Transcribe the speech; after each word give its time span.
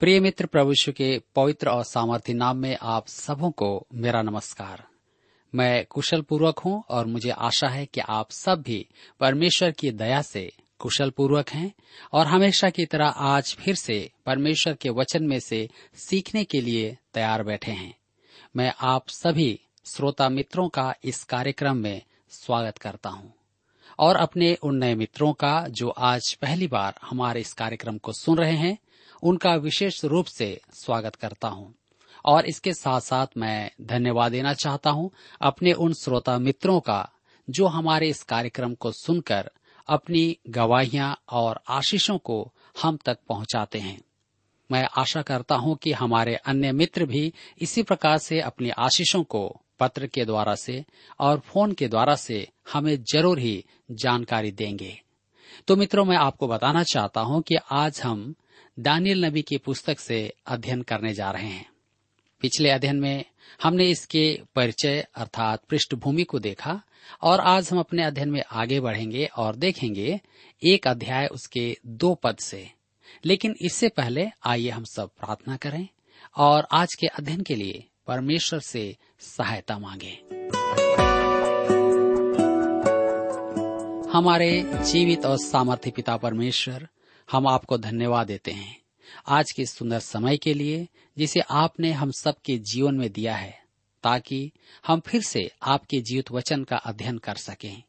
प्रिय 0.00 0.20
मित्र, 0.20 0.46
प्रभु 0.46 0.70
यीशु 0.70 0.92
के 0.92 1.20
पवित्र 1.36 1.68
और 1.68 1.84
सामर्थ्य 1.84 2.32
नाम 2.32 2.56
में 2.56 2.78
आप 2.82 3.08
सबों 3.08 3.50
को 3.50 3.86
मेरा 3.94 4.22
नमस्कार। 4.22 4.84
मैं 5.54 5.84
कुशल 5.86 6.22
पूर्वक 6.22 6.58
हूँ 6.58 6.84
और 6.88 7.06
मुझे 7.06 7.30
आशा 7.30 7.68
है 7.68 7.86
कि 7.86 8.00
आप 8.00 8.30
सब 8.30 8.62
भी 8.62 8.88
परमेश्वर 9.20 9.70
की 9.70 9.90
दया 9.90 10.22
से 10.22 10.52
कुशल 10.78 11.10
पूर्वक 11.10 11.50
हैं 11.50 11.72
और 12.12 12.26
हमेशा 12.26 12.70
की 12.70 12.86
तरह 12.86 13.06
आज 13.06 13.54
फिर 13.54 13.74
से 13.74 14.10
परमेश्वर 14.26 14.74
के 14.74 14.90
वचन 14.90 15.24
में 15.24 15.40
से 15.40 15.68
सीखने 15.94 16.44
के 16.44 16.60
लिए 16.60 16.98
तैयार 17.14 17.42
बैठे 17.42 17.72
हैं। 17.72 17.94
मैं 18.56 18.72
आप 18.80 19.08
सभी 19.08 19.60
श्रोता 19.86 20.28
मित्रों 20.28 20.68
का 20.68 20.94
इस 21.04 21.24
कार्यक्रम 21.24 21.76
में 21.76 22.02
स्वागत 22.30 22.78
करता 22.78 23.10
हूँ 23.10 23.32
और 23.98 24.16
अपने 24.16 24.54
उन 24.54 24.76
नए 24.76 24.94
मित्रों 24.94 25.32
का 25.32 25.68
जो 25.68 25.88
आज 25.88 26.34
पहली 26.34 26.66
बार 26.66 26.94
हमारे 27.02 27.40
इस 27.40 27.52
कार्यक्रम 27.52 27.98
को 27.98 28.12
सुन 28.12 28.38
रहे 28.38 28.56
हैं 28.56 28.78
उनका 29.22 29.54
विशेष 29.54 30.04
रूप 30.04 30.26
से 30.26 30.60
स्वागत 30.74 31.14
करता 31.14 31.48
हूँ। 31.48 31.74
और 32.24 32.46
इसके 32.46 32.72
साथ 32.72 33.00
साथ 33.00 33.26
मैं 33.36 33.70
धन्यवाद 33.82 34.32
देना 34.32 34.52
चाहता 34.54 34.90
हूँ 34.90 35.10
अपने 35.40 35.72
उन 35.72 35.92
श्रोता 35.92 36.38
मित्रों 36.38 36.80
का, 36.80 37.08
जो 37.48 37.66
हमारे 37.66 38.08
इस 38.08 38.22
कार्यक्रम 38.22 38.74
को 38.74 38.92
सुनकर 38.92 39.50
अपनी 39.88 40.36
गवाहियाँ 40.48 41.16
और 41.30 41.60
आशीषों 41.68 42.18
को 42.18 42.52
हम 42.82 42.96
तक 42.96 43.18
पहुंचाते 43.28 43.78
हैं। 43.78 44.00
मैं 44.70 44.88
आशा 44.98 45.22
करता 45.22 45.54
हूँ 45.54 45.76
कि 45.76 45.92
हमारे 45.92 46.34
अन्य 46.36 46.72
मित्र 46.72 47.06
भी 47.06 47.32
इसी 47.60 47.82
प्रकार 47.82 48.18
से 48.18 48.40
अपनी 48.40 48.70
आशीषों 48.70 49.22
को 49.22 49.60
पत्र 49.80 50.06
के 50.06 50.24
द्वारा 50.24 50.54
से 50.54 50.84
और 51.20 51.38
फ़ोन 51.38 51.72
के 51.72 51.88
द्वारा 51.88 52.14
से 52.14 52.46
हमें 52.72 52.96
ज़रूर 53.12 53.38
ही 53.38 53.64
जानकारी 53.90 54.50
देंगे। 54.50 55.00
तो 55.68 55.76
मित्रों, 55.76 56.04
मैं 56.04 56.16
आपको 56.16 56.48
बताना 56.48 56.82
चाहता 56.82 57.20
हूँ 57.20 57.42
कि 57.42 57.56
आज 57.72 58.00
हम 58.00 58.34
दानियल 58.78 59.24
नबी 59.24 59.42
की 59.42 59.58
पुस्तक 59.58 60.00
से 60.00 60.32
अध्ययन 60.46 60.82
करने 60.82 61.14
जा 61.14 61.30
रहे 61.30 61.46
हैं। 61.46 61.70
पिछले 62.40 62.70
अध्ययन 62.70 62.96
में 62.96 63.24
हमने 63.62 63.84
इसके 63.84 64.40
परिचय 64.54 65.06
अर्थात 65.14 65.62
पृष्ठभूमि 65.64 66.22
को 66.22 66.38
देखा 66.38 66.82
और 67.22 67.40
आज 67.40 67.70
हम 67.70 67.78
अपने 67.78 68.04
अध्ययन 68.04 68.30
में 68.30 68.42
आगे 68.52 68.80
बढ़ेंगे 68.80 69.26
और 69.26 69.56
देखेंगे 69.56 70.20
एक 70.62 70.88
अध्याय 70.88 71.26
उसके 71.26 71.76
दो 71.86 72.14
पद 72.14 72.36
से। 72.36 72.70
लेकिन 73.24 73.54
इससे 73.60 73.88
पहले 73.88 74.28
आइए 74.46 74.70
हम 74.70 74.84
सब 74.84 75.08
प्रार्थना 75.08 75.56
करें 75.56 75.88
और 76.36 76.66
आज 76.72 76.94
के 76.94 77.06
अध्ययन 77.06 77.40
के 77.40 77.54
लिए 77.54 77.84
परमेश्वर 78.06 78.60
से 78.60 78.96
सहायता 79.20 79.78
मांगे। 79.78 80.40
हमारे 84.10 84.62
जीवित 84.66 85.26
और 85.26 85.36
सामर्थ्य 85.36 85.90
पिता 85.90 86.16
परमेश्वर 86.16 86.88
हम 87.32 87.46
आपको 87.46 87.78
धन्यवाद 87.78 88.26
देते 88.26 88.50
हैं। 88.50 88.80
आज 89.28 89.52
के 89.52 89.66
सुंदर 89.66 89.98
समय 89.98 90.36
के 90.36 90.54
लिए, 90.54 90.88
जिसे 91.18 91.40
आपने 91.40 91.92
हम 91.92 92.10
सबके 92.10 92.58
जीवन 92.58 92.94
में 92.94 93.12
दिया 93.12 93.36
है, 93.36 93.62
ताकि 94.02 94.52
हम 94.86 95.00
फिर 95.00 95.22
से 95.22 95.50
आपके 95.62 96.00
जीवित 96.00 96.30
वचन 96.32 96.64
का 96.64 96.76
अध्ययन 96.76 97.18
कर 97.18 97.34
सकें। 97.34 97.82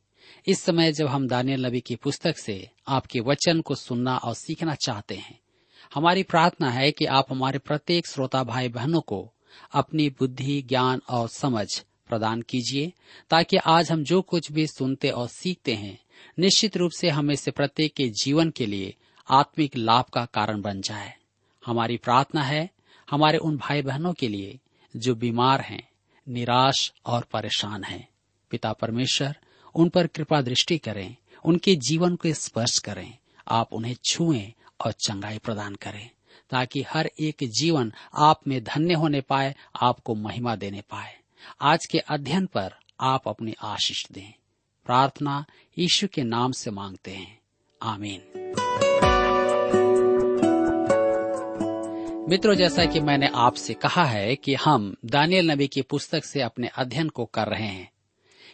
इस 0.48 0.60
समय 0.60 0.92
जब 0.92 1.08
हम 1.08 1.28
दानियल 1.28 1.66
नबी 1.66 1.82
की 1.82 1.96
पुस्तक 1.96 2.38
से 2.38 2.70
आपके 2.88 3.20
वचन 3.20 3.62
को 3.62 3.76
सुनना 3.76 4.18
और 4.18 4.34
सीखना 4.34 4.76
चाहते 4.76 5.16
हैं, 5.16 5.40
हमारी 5.94 6.24
प्रार्थना 6.24 6.70
है 6.70 6.92
कि 6.92 7.06
आप 7.06 7.28
हमारे 7.30 7.60
प्रत्येक 7.60 8.08
श्रोता 8.08 8.44
भाई 8.44 8.70
बहनों 8.70 9.02
को 9.02 9.34
अपनी 9.72 10.10
बुद्धि, 10.10 10.62
ज्ञान 10.62 11.02
और 11.10 11.30
समझ 11.30 11.84
प्रदान 12.08 12.42
कीजिए, 12.42 12.94
ताकि 13.30 13.58
आज 13.58 13.92
हम 13.92 14.04
जो 14.04 14.22
कुछ 14.22 14.52
भी 14.52 14.68
सुनते 14.68 15.10
और 15.10 15.28
सीखते 15.28 15.76
हैं, 15.76 16.00
निश्चित 16.40 16.78
रूप 16.78 16.92
से 16.92 17.10
हम 17.10 17.32
इसे 17.32 17.52
प्रत्येक 17.52 17.94
के 17.94 18.10
जीवन 18.10 18.50
के 18.50 18.66
लिए 18.66 18.96
आत्मिक 19.30 19.78
लाभ 19.78 20.06
का 20.06 20.26
कारण 20.26 20.62
बन 20.62 20.82
जाए। 20.82 21.16
हमारी 21.66 21.98
प्रार्थना 21.98 22.44
है 22.44 22.70
हमारे 23.12 23.38
उन 23.38 23.58
भाई 23.58 23.82
बहनों 23.82 24.14
के 24.14 24.28
लिए 24.28 24.60
जो 24.96 25.16
बीमार 25.16 25.62
हैं, 25.62 25.90
निराश 26.30 26.94
और 27.06 27.22
परेशान 27.22 27.84
हैं। 27.84 28.10
पिता 28.50 28.74
परमेश्वर, 28.74 29.38
उन 29.76 29.90
पर 29.90 30.08
कृपा 30.08 30.42
दृष्टि 30.42 30.78
करें, 30.78 31.16
उनके 31.46 31.76
जीवन 31.76 32.16
को 32.16 32.34
स्पर्श 32.34 32.80
करें, 32.80 33.18
आप 33.48 33.74
उन्हें 33.74 33.96
छुएँ 34.06 34.54
और 34.86 34.92
चंगाई 34.92 35.38
प्रदान 35.38 35.76
करें, 35.76 36.10
ताकि 36.50 36.86
हर 36.90 37.12
एक 37.20 37.38
जीवन 37.44 37.94
आप 38.18 38.48
में 38.48 38.64
धन्य 38.64 38.94
होने 38.94 39.22
पाए, 39.22 39.56
आपको 39.82 40.16
महिमा 40.16 40.56
देने 40.56 40.82
पाए। 40.82 41.20
आज 41.62 41.86
के 41.92 41.98
अध्ययन 41.98 42.46
पर 42.46 42.76
आप 43.02 43.28
अपनी 43.28 43.56
आशीष 43.62 44.06
दें। 44.12 44.34
प्रार्थना 44.86 45.46
यीशु 45.78 46.08
के 46.08 46.24
नाम 46.24 46.52
से 46.52 46.72
मांगते 46.72 47.12
हैं। 47.12 47.40
आमीन। 47.82 48.61
मित्रों, 52.30 52.56
जैसा 52.56 52.86
कि 52.86 53.00
मैंने 53.00 53.30
आपसे 53.36 53.74
कहा 53.74 54.06
है 54.06 54.36
कि 54.36 54.54
हम 54.56 54.96
दानियल 55.06 55.52
नबी 55.52 55.68
की 55.68 55.82
पुस्तक 55.82 56.26
से 56.26 56.42
अपने 56.42 56.68
अध्ययन 56.68 57.10
को 57.10 57.26
कर 57.26 57.48
रहे 57.48 57.68
हैं। 57.68 57.92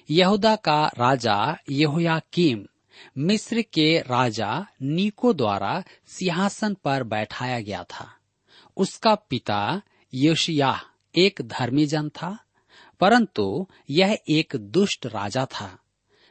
यहूदा 0.09 0.55
का 0.55 0.87
राजा 0.87 1.57
यहोयाकीम 1.71 2.65
मिस्र 3.17 3.61
के 3.61 3.99
राजा 3.99 4.65
नीको 4.81 5.33
द्वारा 5.33 5.83
सिंहासन 6.07 6.73
पर 6.73 7.03
बैठाया 7.03 7.59
गया 7.59 7.83
था। 7.83 8.13
उसका 8.77 9.15
पिता 9.15 9.81
योशिया 10.13 10.81
एक 11.15 11.41
धर्मी 11.41 11.85
जन 11.85 12.09
था, 12.09 12.39
परंतु 12.99 13.67
यह 13.89 14.17
एक 14.29 14.55
दुष्ट 14.55 15.05
राजा 15.05 15.45
था। 15.45 15.79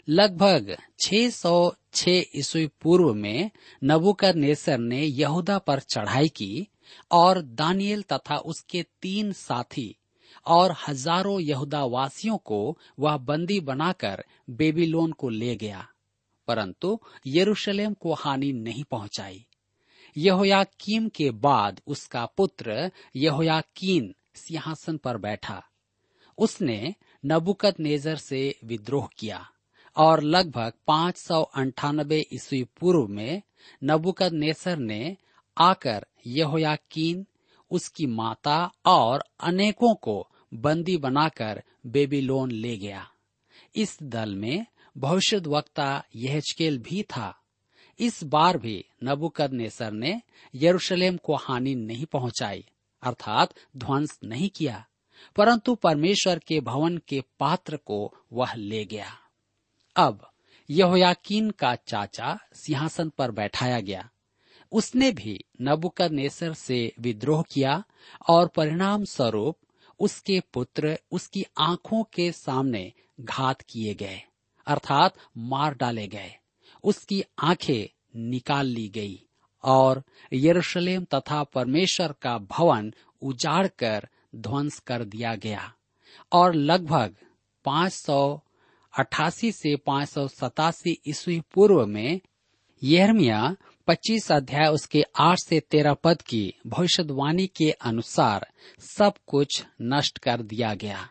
लगभग 0.09 0.77
606 0.99 2.25
ईस्वी 2.35 2.67
पूर्व 2.67 3.15
में 3.15 3.51
नबुकर 3.85 4.35
नेसर 4.35 4.79
ने 4.79 5.03
यहूदा 5.03 5.59
पर 5.59 5.81
चढ़ाई 5.81 6.29
की 6.29 6.69
और 7.11 7.43
दानियल 7.43 8.03
तथा 8.03 8.37
उसके 8.37 8.83
तीन 9.03 9.33
साथी 9.33 9.97
और 10.47 10.75
हज़ारों 10.89 11.41
यहूदा 11.41 11.85
वासियों 11.85 12.37
को 12.39 12.79
वह 12.99 13.17
बंदी 13.17 13.61
बनाकर 13.61 14.25
बेबीलोन 14.51 15.13
को 15.13 15.29
ले 15.29 15.57
गया। 15.57 15.89
परंतु 16.49 17.01
यरूशलेम 17.27 17.95
को 17.95 18.13
हानि 18.13 18.53
नहीं 18.53 18.85
पहुंचाई। 18.85 19.47
यहोयाकीम 20.17 21.09
के 21.09 21.31
बाद 21.31 21.81
उसका 21.87 22.27
पुत्र 22.27 22.91
यहोयाकीन 23.17 24.15
सिंहासन 24.35 24.97
पर 24.97 25.17
बैठा। 25.17 25.63
उसने 26.39 26.95
नबुकत 27.27 27.81
नेजर 27.81 28.17
से 28.17 28.59
विद्रोह 28.65 29.09
किया 29.19 29.49
और 29.97 30.23
लगभग 30.23 30.73
पाँच 30.87 31.17
सौ 31.17 31.43
अंठानबे 31.43 32.27
ईस्वी 32.33 32.65
पूर्व 32.81 33.07
में 33.07 33.43
नबुकद 33.85 34.33
नेसर 34.33 34.77
ने 34.77 35.17
आकर 35.59 36.07
यहोयाकीन, 36.27 37.27
उसकी 37.71 38.07
माता 38.07 38.73
और 38.87 39.25
अनेकों 39.41 39.95
को 39.95 40.29
बंदी 40.55 40.97
बनाकर 40.97 41.63
बेबीलोन 41.87 42.51
ले 42.51 42.77
गया। 42.77 43.11
इस 43.77 43.99
दल 44.03 44.35
में 44.35 44.67
भविष्य 44.99 45.37
वक्ता 45.37 46.05
यहचकेल 46.17 46.79
भी 46.79 47.03
था। 47.03 47.43
इस 47.99 48.25
बार 48.25 48.59
भी 48.59 48.85
नबुकद 49.05 49.53
नेसर 49.53 49.93
ने 49.93 50.23
यरूशलेम 50.55 51.17
को 51.17 51.35
हानि 51.35 51.75
नहीं 51.75 52.07
पहुंचाई, 52.07 52.65
अर्थात 53.03 53.55
ध्वंस 53.77 54.19
नहीं 54.25 54.49
किया, 54.49 54.87
परंतु 55.37 55.75
परमेश्वर 55.75 56.39
के 56.39 56.61
भवन 56.61 56.99
के 56.99 57.25
पात्र 57.41 57.77
को 57.77 58.15
वह 58.33 58.55
ले 58.55 58.85
गया। 58.85 59.19
अब 59.97 60.31
यहोयाकीन 60.71 61.51
का 61.51 61.75
चाचा 61.75 62.39
सिंहासन 62.53 63.09
पर 63.09 63.31
बैठाया 63.31 63.81
गया। 63.81 64.11
उसने 64.73 65.11
भी 65.13 65.45
नबुकद 65.63 66.13
नेसर 66.13 66.53
से 66.53 66.93
विद्रोह 67.01 67.43
किया 67.43 67.83
और 68.29 68.47
परिणाम 68.47 69.05
स्वरूप 69.05 69.57
उसके 70.01 70.41
पुत्र 70.53 70.99
उसकी 71.13 71.45
आँखों 71.59 72.03
के 72.13 72.33
सामने 72.33 72.93
घात 73.21 73.61
किए 73.61 73.95
गए, 73.95 74.23
अर्थात 74.67 75.15
मार 75.37 75.75
डाले 75.75 76.07
गए। 76.09 76.35
उसकी 76.85 77.23
आँखें 77.39 77.89
निकाल 78.31 78.67
ली 78.67 78.89
गई 78.89 79.23
और 79.65 80.03
यरूशलेम 80.33 81.05
तथा 81.05 81.43
परमेश्वर 81.45 82.15
का 82.23 82.39
भवन 82.39 82.93
उजाड़ 83.23 83.67
कर 83.67 84.09
ध्वंस 84.37 84.79
कर 84.79 85.05
दिया 85.05 85.35
गया 85.35 85.73
और 86.33 86.55
लगभग 86.55 87.17
पाँच 87.65 87.93
सौ 87.93 88.43
अठासी 88.99 89.53
से 89.53 89.77
पाँच 89.77 90.09
सौ 90.09 90.29
सतासी 90.29 90.99
ईस्वी 91.07 91.41
पूर्व 91.55 91.87
में 91.87 92.21
यर्मिया 92.83 93.57
पच्चीस 93.87 94.33
अध्याय 94.33 94.67
उसके 94.69 95.05
आठ 95.19 95.39
से 95.39 95.61
तेरह 95.61 95.95
पद 95.95 96.23
की 96.23 96.55
भविष्यवाणी 96.67 97.47
के 97.47 97.71
अनुसार 97.71 98.47
सब 98.79 99.13
कुछ 99.27 99.65
नष्ट 99.83 100.19
कर 100.19 100.43
दिया 100.43 100.75
गया 100.75 101.09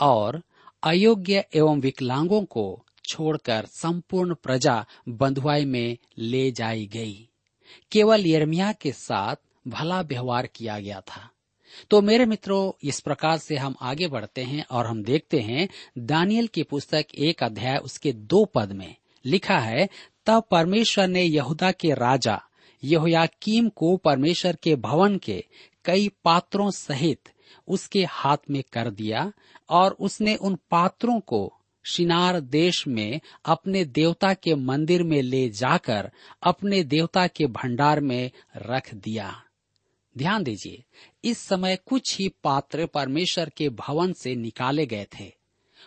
और 0.00 0.42
अयोग्य 0.82 1.44
एवं 1.54 1.80
विकलांगों 1.80 2.44
को 2.44 2.84
छोड़कर 3.04 3.66
संपूर्ण 3.66 4.34
प्रजा 4.34 4.86
बंधुआई 5.08 5.64
में 5.64 5.98
ले 6.18 6.52
जाई 6.52 6.86
गई। 6.86 7.28
केवल 7.92 8.26
यर्मिया 8.26 8.72
के 8.72 8.92
साथ 8.92 9.36
भला 9.68 10.00
व्यवहार 10.00 10.46
किया 10.46 10.78
गया 10.78 11.00
था। 11.00 11.30
तो 11.90 12.00
मेरे 12.00 12.26
मित्रों, 12.26 12.88
इस 12.88 13.00
प्रकार 13.00 13.38
से 13.38 13.56
हम 13.56 13.74
आगे 13.82 14.08
बढ़ते 14.08 14.42
हैं 14.42 14.64
और 14.70 14.86
हम 14.86 15.02
देखते 15.02 15.40
हैं 15.40 15.68
दानियल 15.98 16.46
की 16.46 16.62
पुस्तक 16.62 17.06
एक 17.18 17.42
अध्याय 17.42 17.76
उसके 17.76 18.12
दो 18.12 18.44
पद 18.44 18.72
में 18.72 18.94
लिखा 19.24 19.58
है 19.58 19.88
तब 20.26 20.44
परमेश्वर 20.50 21.08
ने 21.08 21.22
यहूदा 21.22 21.72
के 21.72 21.94
राजा 21.94 22.42
यहोयाकीम 22.84 23.68
को 23.68 23.96
परमेश्वर 23.96 24.56
के 24.56 24.76
भवन 24.76 25.18
के 25.18 25.44
कई 25.84 26.10
पात्रों 26.24 26.70
सहित 26.70 27.28
उसके 27.68 28.04
हाथ 28.04 28.36
में 28.50 28.62
कर 28.72 28.90
दिया 28.90 29.32
और 29.68 29.92
उसने 29.92 30.36
उन 30.36 30.58
पात्रों 30.70 31.20
को 31.20 31.52
शिनार 31.84 32.40
देश 32.40 32.84
में 32.88 33.20
अपने 33.44 33.84
देवता 33.84 34.34
के 34.34 34.54
मंदिर 34.54 35.02
में 35.02 35.22
ले 35.22 35.48
जाकर 35.48 36.10
अपने 36.42 36.82
देवता 36.82 37.26
के 37.26 37.46
भंडार 37.46 38.00
में 38.00 38.30
रख 38.56 38.94
दिया। 38.94 39.42
ध्यान 40.18 40.42
दीजिए, 40.42 40.84
इस 41.24 41.38
समय 41.38 41.76
कुछ 41.76 42.18
ही 42.18 42.28
पात्र 42.28 42.86
परमेश्वर 42.86 43.48
के 43.48 43.68
भवन 43.68 44.12
से 44.12 44.34
निकाले 44.34 44.86
गए 44.86 45.06
थे। 45.20 45.43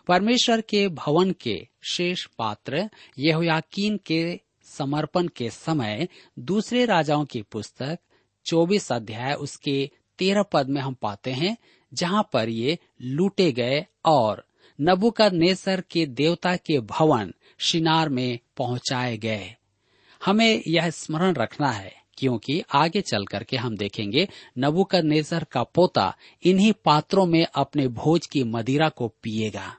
परमेश्वर 0.07 0.61
के 0.61 0.87
भवन 0.87 1.31
के 1.31 1.67
शेष 1.91 2.25
पात्र 2.25 2.89
यहोयाकीन 3.19 3.97
के 4.05 4.39
समर्पण 4.63 5.27
के 5.27 5.49
समय 5.49 6.07
दूसरे 6.39 6.85
राजाओं 6.85 7.25
की 7.25 7.41
पुस्तक 7.41 7.99
24 8.45 8.91
अध्याय 8.91 9.33
उसके 9.33 9.91
तेरह 10.17 10.43
पद 10.43 10.69
में 10.69 10.81
हम 10.81 10.93
पाते 10.93 11.31
हैं, 11.31 11.57
जहाँ 11.93 12.29
पर 12.33 12.49
ये 12.49 12.79
लूटे 13.01 13.51
गए 13.51 13.85
और 14.05 14.45
नबुकद 14.81 15.33
नेसर 15.33 15.81
के 15.81 16.05
देवता 16.05 16.55
के 16.55 16.79
भवन 16.79 17.33
शिनार 17.57 18.09
में 18.09 18.39
पहुँचाए 18.57 19.17
गए। 19.17 19.55
हमें 20.25 20.63
यह 20.67 20.89
स्मरण 20.89 21.33
रखना 21.33 21.71
है, 21.71 21.93
क्योंकि 22.17 22.63
आगे 22.73 23.01
चल 23.01 23.25
करके 23.25 23.57
हम 23.57 23.77
देखेंगे 23.77 24.27
नबुकद 24.59 25.03
नेसर 25.03 25.43
का 25.43 25.63
पोता 25.63 26.15
इन्हीं 26.43 26.73
पात्रों 26.85 27.25
में 27.25 27.45
अपने 27.55 27.87
भोज 27.87 28.25
की 28.25 28.43
मदिरा 28.43 28.89
को 28.89 29.07
पिएगा। 29.07 29.77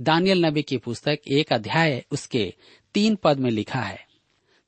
दानियल 0.00 0.46
नबी 0.46 0.62
की 0.62 0.76
पुस्तक 0.76 1.18
एक 1.32 1.52
अध्याय 1.52 2.04
उसके 2.10 2.54
तीन 2.94 3.16
पद 3.16 3.38
में 3.38 3.50
लिखा 3.50 3.80
है। 3.80 4.06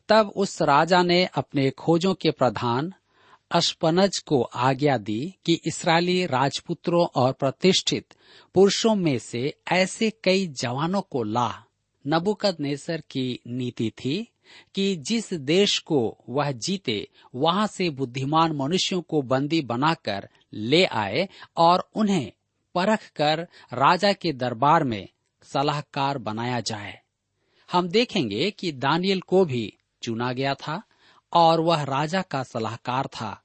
तब 0.08 0.32
उस 0.36 0.62
राजा 0.62 1.02
ने 1.02 1.24
अपने 1.24 1.70
खोजों 1.70 2.14
के 2.14 2.30
प्रधान 2.30 2.92
अशपनज 3.50 4.18
को 4.18 4.42
आज्ञा 4.42 4.98
दी 4.98 5.34
कि 5.44 5.60
इसराइली 5.66 6.26
राजपुत्रों 6.26 7.06
और 7.14 7.32
प्रतिष्ठित 7.32 8.14
पुरुषों 8.54 8.94
में 8.94 9.18
से 9.18 9.54
ऐसे 9.72 10.12
कई 10.24 10.46
जवानों 10.46 11.00
को 11.00 11.22
ला। 11.22 11.64
नबुकद 12.06 12.56
नेसर 12.60 13.00
की 13.00 13.40
नीति 13.46 13.90
थी 13.90 14.28
कि 14.74 14.96
जिस 14.96 15.34
देश 15.34 15.78
को 15.78 16.18
वह 16.28 16.52
जीते, 16.52 17.08
वहाँ 17.34 17.66
से 17.66 17.90
बुद्धिमान 17.90 18.52
मनुष्यों 18.52 19.02
को 19.02 19.22
बंदी 19.22 19.60
बनाकर 19.62 20.28
ले 20.52 20.84
आए 20.84 21.28
और 21.56 21.90
उन्हें 21.94 22.32
परख 22.74 23.10
कर 23.16 23.40
राजा 23.72 24.12
के 24.12 24.32
दरबार 24.32 24.84
में 24.84 25.08
सलाहकार 25.52 26.18
बनाया 26.18 26.60
जाए। 26.60 27.00
हम 27.72 27.88
देखेंगे 27.88 28.50
कि 28.50 28.72
दानियल 28.72 29.20
को 29.20 29.44
भी 29.44 29.72
चुना 30.02 30.32
गया 30.32 30.54
था 30.54 30.82
और 31.32 31.60
वह 31.60 31.82
राजा 31.82 32.22
का 32.22 32.42
सलाहकार 32.42 33.06
था। 33.06 33.42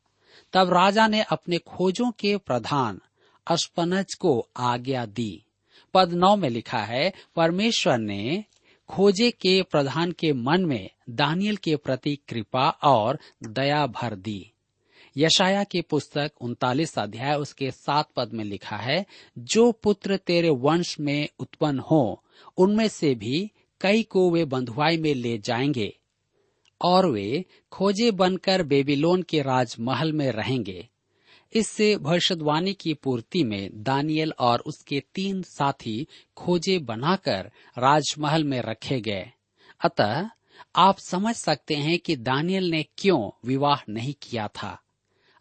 तब 0.53 0.73
राजा 0.73 1.07
ने 1.07 1.21
अपने 1.21 1.57
खोजों 1.57 2.11
के 2.11 2.37
प्रधान 2.37 3.01
अशपनज 3.47 4.13
को 4.13 4.47
आज्ञा 4.57 5.05
दी। 5.05 5.45
पद 5.93 6.13
नौ 6.13 6.35
में 6.35 6.49
लिखा 6.49 6.79
है, 6.79 7.13
परमेश्वर 7.35 7.97
ने 7.97 8.45
खोजे 8.89 9.31
के 9.31 9.61
प्रधान 9.63 10.11
के 10.11 10.33
मन 10.33 10.65
में 10.65 10.89
दानियल 11.09 11.55
के 11.55 11.75
प्रति 11.75 12.15
कृपा 12.15 12.69
और 12.69 13.19
दया 13.43 13.87
भर 13.87 14.15
दी। 14.15 14.50
यशाया 15.17 15.63
की 15.63 15.81
पुस्तक 15.81 16.31
उनतालीस 16.41 16.99
अध्याय, 16.99 17.35
उसके 17.35 17.71
सात 17.71 18.09
पद 18.15 18.33
में 18.33 18.43
लिखा 18.43 18.77
है, 18.77 19.05
जो 19.37 19.71
पुत्र 19.71 20.17
तेरे 20.17 20.49
वंश 20.49 20.99
में 20.99 21.29
उत्पन्न 21.39 21.79
हो, 21.79 22.23
उनमें 22.57 22.87
से 22.87 23.15
भी 23.15 23.51
कई 23.81 24.03
को 24.03 24.31
वे 24.31 24.45
बंधुआई 24.45 24.97
में 24.97 25.15
ले 25.15 25.37
जाएँगे 25.37 25.97
और 26.81 27.11
वे 27.11 27.45
खोजे 27.71 28.11
बनकर 28.11 28.63
बेबीलोन 28.63 29.21
के 29.21 29.41
राजमहल 29.41 30.13
में 30.13 30.31
रहेंगे। 30.31 30.87
इससे 31.53 31.97
भविष्यवाणी 31.97 32.73
की 32.73 32.93
पूर्ति 32.93 33.43
में 33.43 33.83
दानियल 33.83 34.33
और 34.39 34.59
उसके 34.59 35.03
तीन 35.15 35.41
साथी 35.41 36.07
खोजे 36.37 36.79
बनाकर 36.79 37.51
राजमहल 37.77 38.43
में 38.43 38.61
रखे 38.61 39.01
गए। 39.01 39.31
अतः 39.85 40.29
आप 40.75 40.97
समझ 40.99 41.35
सकते 41.35 41.75
हैं 41.75 41.99
कि 41.99 42.15
दानियल 42.15 42.69
ने 42.69 42.85
क्यों 42.97 43.47
विवाह 43.47 43.81
नहीं 43.89 44.13
किया 44.21 44.47
था। 44.47 44.80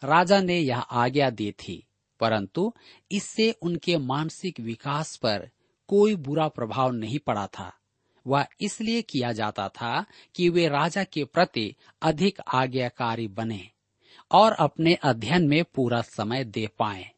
राजा 0.05 0.41
ने 0.41 0.58
यह 0.58 0.79
आज्ञा 0.79 1.31
दी 1.31 1.50
थी, 1.52 1.82
परंतु 2.20 2.73
इससे 3.11 3.50
उनके 3.62 3.97
मानसिक 3.99 4.61
विकास 4.61 5.17
पर 5.17 5.49
कोई 5.88 6.17
बुरा 6.17 6.49
प्रभाव 6.49 6.93
नहीं 6.93 7.19
पड़ा 7.19 7.47
था। 7.47 7.73
वह 8.26 8.47
इसलिए 8.61 9.02
किया 9.02 9.32
जाता 9.32 9.69
था 9.69 10.05
कि 10.35 10.49
वे 10.49 10.69
राजा 10.69 11.05
के 11.05 11.25
प्रति 11.25 11.75
अधिक 12.02 12.41
आज्ञाकारी 12.55 13.29
बने 13.29 13.70
और 14.31 14.52
अपने 14.52 14.94
अध्ययन 14.94 15.49
में 15.49 15.64
पूरा 15.64 16.00
समय 16.00 16.44
दे 16.44 16.67
पाए। 16.79 17.11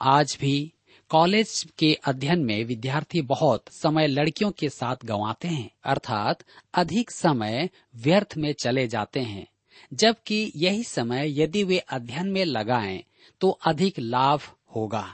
आज 0.00 0.36
भी 0.40 0.72
कॉलेज 1.10 1.64
के 1.78 1.92
अध्ययन 2.04 2.44
में 2.44 2.64
विद्यार्थी 2.64 3.22
बहुत 3.22 3.64
समय 3.70 4.06
लड़कियों 4.06 4.50
के 4.50 4.68
साथ 4.68 4.96
गंवाते 5.04 5.48
हैं, 5.48 5.70
अर्थात 5.84 6.44
अधिक 6.74 7.10
समय 7.10 7.68
व्यर्थ 7.96 8.34
में 8.36 8.52
चले 8.52 8.86
जाते 8.88 9.20
हैं। 9.20 9.46
जबकि 9.92 10.52
यही 10.56 10.84
समय 10.84 11.40
यदि 11.40 11.64
वे 11.64 11.78
अध्ययन 11.78 12.30
में 12.30 12.44
लगाएँ 12.44 13.02
तो 13.40 13.50
अधिक 13.50 13.98
लाभ 13.98 14.40
होगा। 14.76 15.06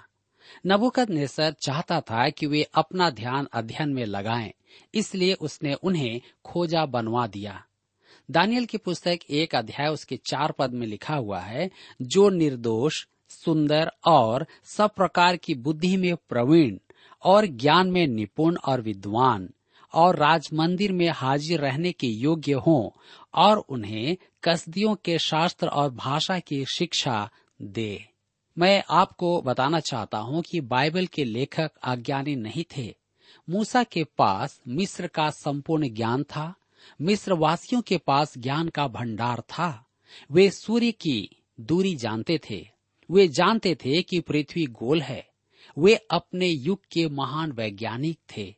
नबुकद 0.67 1.11
नेसर 1.11 1.55
चाहता 1.61 2.01
था 2.01 2.29
कि 2.29 2.47
वे 2.47 2.63
अपना 2.75 3.11
ध्यान 3.11 3.49
अध्ययन 3.53 3.89
में 3.89 4.05
लगाएँ, 4.05 4.53
इसलिए 4.95 5.35
उसने 5.35 5.75
उन्हें 5.75 6.21
खोजा 6.45 6.85
बनवा 6.87 7.27
दिया। 7.27 7.63
दानियल 8.29 8.65
की 8.65 8.79
पुस्तक 8.79 9.19
एक 9.31 9.55
अध्याय 9.55 9.89
उसके 9.89 10.17
चार 10.17 10.53
पद 10.53 10.73
में 10.73 10.87
लिखा 10.87 11.15
हुआ 11.15 11.41
है, 11.41 11.71
जो 12.03 12.29
निर्दोष, 12.31 13.07
सुंदर 13.29 13.91
और 14.07 14.47
सब 14.65 14.95
प्रकार 14.95 15.37
की 15.37 15.55
बुद्धि 15.55 15.97
में 15.97 16.15
प्रवीण 16.29 16.79
और 17.23 17.47
ज्ञान 17.47 17.91
में 17.91 18.07
निपुण 18.07 18.57
और 18.57 18.81
विद्वान 18.81 19.49
और 19.95 20.17
राज 20.17 20.49
मंदिर 20.53 20.93
में 20.93 21.09
हाजिर 21.09 21.61
रहने 21.61 21.93
के 21.93 22.07
योग्य 22.07 22.53
हों 22.53 22.91
और 23.35 23.59
उन्हें 23.59 24.17
कसदियों 24.49 24.95
के 24.95 25.19
शास्त्र 25.19 25.69
और 25.69 25.91
भाषा 25.91 26.39
की 26.39 26.65
शिक्षा 26.65 27.31
दे। 27.63 28.09
मैं 28.59 28.85
आपको 28.91 29.43
बताना 29.43 29.81
चाहता 29.81 30.19
हूँ 30.19 30.43
कि 30.43 30.61
बाइबल 30.61 31.07
के 31.07 31.25
लेखक 31.25 31.71
अज्ञानी 31.85 32.37
नहीं 32.37 32.65
थे। 32.77 32.97
मूसा 33.51 33.85
के 33.85 34.05
पास 34.05 34.61
मिस्र 34.69 35.07
का 35.07 35.31
संपूर्ण 35.31 35.95
ज्ञान 35.95 36.23
था। 36.23 36.55
मिस्र 37.01 37.33
वासियों 37.33 37.83
के 37.83 37.99
पास 37.99 38.39
ज्ञान 38.39 38.69
का 38.69 38.89
भंडार 38.89 39.41
था। 39.41 39.87
वे 40.33 40.51
सूर्य 40.51 40.93
की 40.93 41.43
दूरी 41.61 41.97
जानते 41.97 42.41
थे। 42.51 42.69
वे 43.11 43.29
जानते 43.29 43.75
थे 43.75 44.03
कि 44.03 44.21
पृथ्वी 44.21 44.67
गोल 44.67 45.03
है। 45.03 45.29
वे 45.79 45.95
अपने 46.11 46.47
युग 46.47 46.79
के 46.79 47.09
महान 47.09 47.53
वैज्ञानिक 47.53 48.19
थे। 48.37 48.55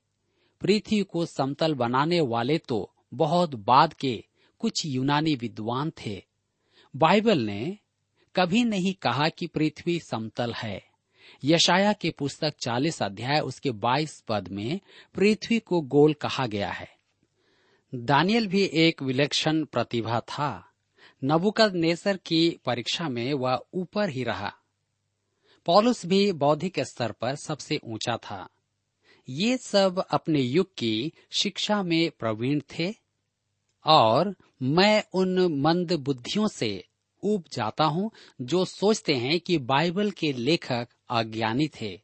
पृथ्वी 0.60 1.02
को 1.02 1.26
समतल 1.26 1.74
बनाने 1.74 2.20
वाले 2.20 2.58
तो 2.58 2.94
बहुत 3.14 3.54
बाद 3.54 3.92
के 3.92 4.24
कुछ 4.58 4.86
यूनानी 4.86 5.34
विद्वान 5.34 5.90
थे। 5.90 6.22
बाइबल 6.96 7.38
ने 7.38 7.78
कभी 8.36 8.64
नहीं 8.64 8.94
कहा 8.94 9.28
कि 9.28 9.46
पृथ्वी 9.46 10.00
समतल 10.00 10.52
है। 10.52 10.88
यशाया 11.44 11.92
के 11.92 12.10
पुस्तक 12.10 12.54
40 12.60 13.02
अध्याय, 13.02 13.40
उसके 13.40 13.70
22 13.70 14.24
पद 14.28 14.48
में 14.48 14.80
पृथ्वी 15.14 15.58
को 15.58 15.80
गोल 15.80 16.14
कहा 16.14 16.46
गया 16.46 16.70
है। 16.70 16.98
दानियल 17.94 18.46
भी 18.46 18.70
एक 18.72 19.02
विलक्षण 19.02 19.64
प्रतिभा 19.64 20.20
था। 20.20 20.70
नबुकद 21.24 21.74
नेसर 21.74 22.16
की 22.16 22.60
परीक्षा 22.64 23.08
में 23.08 23.34
वह 23.34 23.64
ऊपर 23.74 24.08
ही 24.08 24.24
रहा। 24.24 24.54
पॉलुस 25.66 26.06
भी 26.06 26.32
बौद्धिक 26.32 26.80
स्तर 26.80 27.12
पर 27.12 27.34
सबसे 27.34 27.80
ऊँचा 27.84 28.16
था। 28.16 28.48
ये 29.28 29.56
सब 29.56 30.04
अपने 30.10 30.40
युग 30.40 30.74
की 30.76 31.12
शिक्षा 31.30 31.82
में 31.82 32.10
प्रवीण 32.10 32.60
थे 32.60 32.94
और 33.84 34.36
मैं 34.62 35.04
उन 35.14 35.60
मंद 35.60 35.92
बुद्धियों 35.92 36.48
से 36.48 36.84
उब 37.22 37.44
जाता 37.52 37.84
हूँ 37.84 38.10
जो 38.42 38.64
सोचते 38.64 39.14
हैं 39.14 39.40
कि 39.40 39.58
बाइबल 39.58 40.10
के 40.10 40.32
लेखक 40.32 40.88
अज्ञानी 41.10 41.68
थे। 41.68 42.00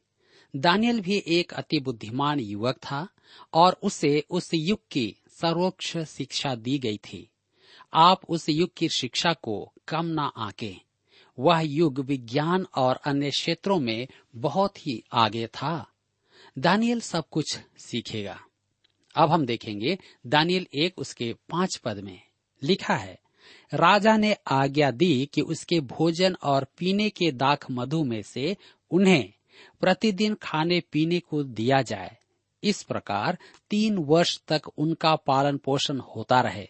दानियल 0.55 1.01
भी 1.01 1.23
एक 1.27 1.53
अति 1.53 1.79
बुद्धिमान 1.79 2.39
युवक 2.39 2.75
था 2.75 3.07
और 3.53 3.79
उसे 3.83 4.23
उस 4.29 4.51
युग 4.53 4.79
की 4.91 5.15
सर्वोच्च 5.29 5.97
शिक्षा 5.97 6.55
दी 6.55 6.79
गई 6.79 6.97
थी। 6.97 7.29
आप 7.93 8.21
उस 8.29 8.49
युग 8.49 8.69
की 8.77 8.89
शिक्षा 8.89 9.33
को 9.33 9.73
कम 9.87 10.05
ना 10.05 10.23
आके। 10.23 10.75
वह 11.39 11.59
युग 11.59 11.99
विज्ञान 11.99 12.67
और 12.75 12.95
अन्य 12.95 13.29
क्षेत्रों 13.29 13.79
में 13.79 14.07
बहुत 14.35 14.87
ही 14.87 15.03
आगे 15.13 15.47
था। 15.47 15.87
दानियल 16.57 16.99
सब 16.99 17.23
कुछ 17.31 17.57
सीखेगा। 17.77 18.39
अब 19.15 19.31
हम 19.31 19.45
देखेंगे 19.45 19.97
दानियल 20.27 20.67
एक 20.73 20.99
उसके 20.99 21.33
पाँच 21.33 21.77
पद 21.77 21.97
में। 21.97 22.24
लिखा 22.63 22.95
है, 22.95 23.19
राजा 23.73 24.17
ने 24.17 24.37
आज्ञा 24.47 24.91
दी 24.91 25.29
कि 25.33 25.41
उसके 25.41 25.79
भोजन 25.79 26.35
और 26.43 26.67
पीने 26.77 27.09
के 27.09 27.31
दाख 27.31 27.71
मधु 27.71 28.03
में 28.03 28.21
से 28.21 28.57
उन्हें 28.91 29.33
प्रतिदिन 29.81 30.35
खाने 30.35 30.83
पीने 30.91 31.19
को 31.19 31.43
दिया 31.43 31.81
जाए। 31.81 32.17
इस 32.63 32.83
प्रकार 32.83 33.37
तीन 33.69 33.97
वर्ष 33.97 34.39
तक 34.47 34.61
उनका 34.77 35.15
पालन 35.15 35.57
पोषण 35.57 35.97
होता 35.97 36.41
रहे। 36.41 36.67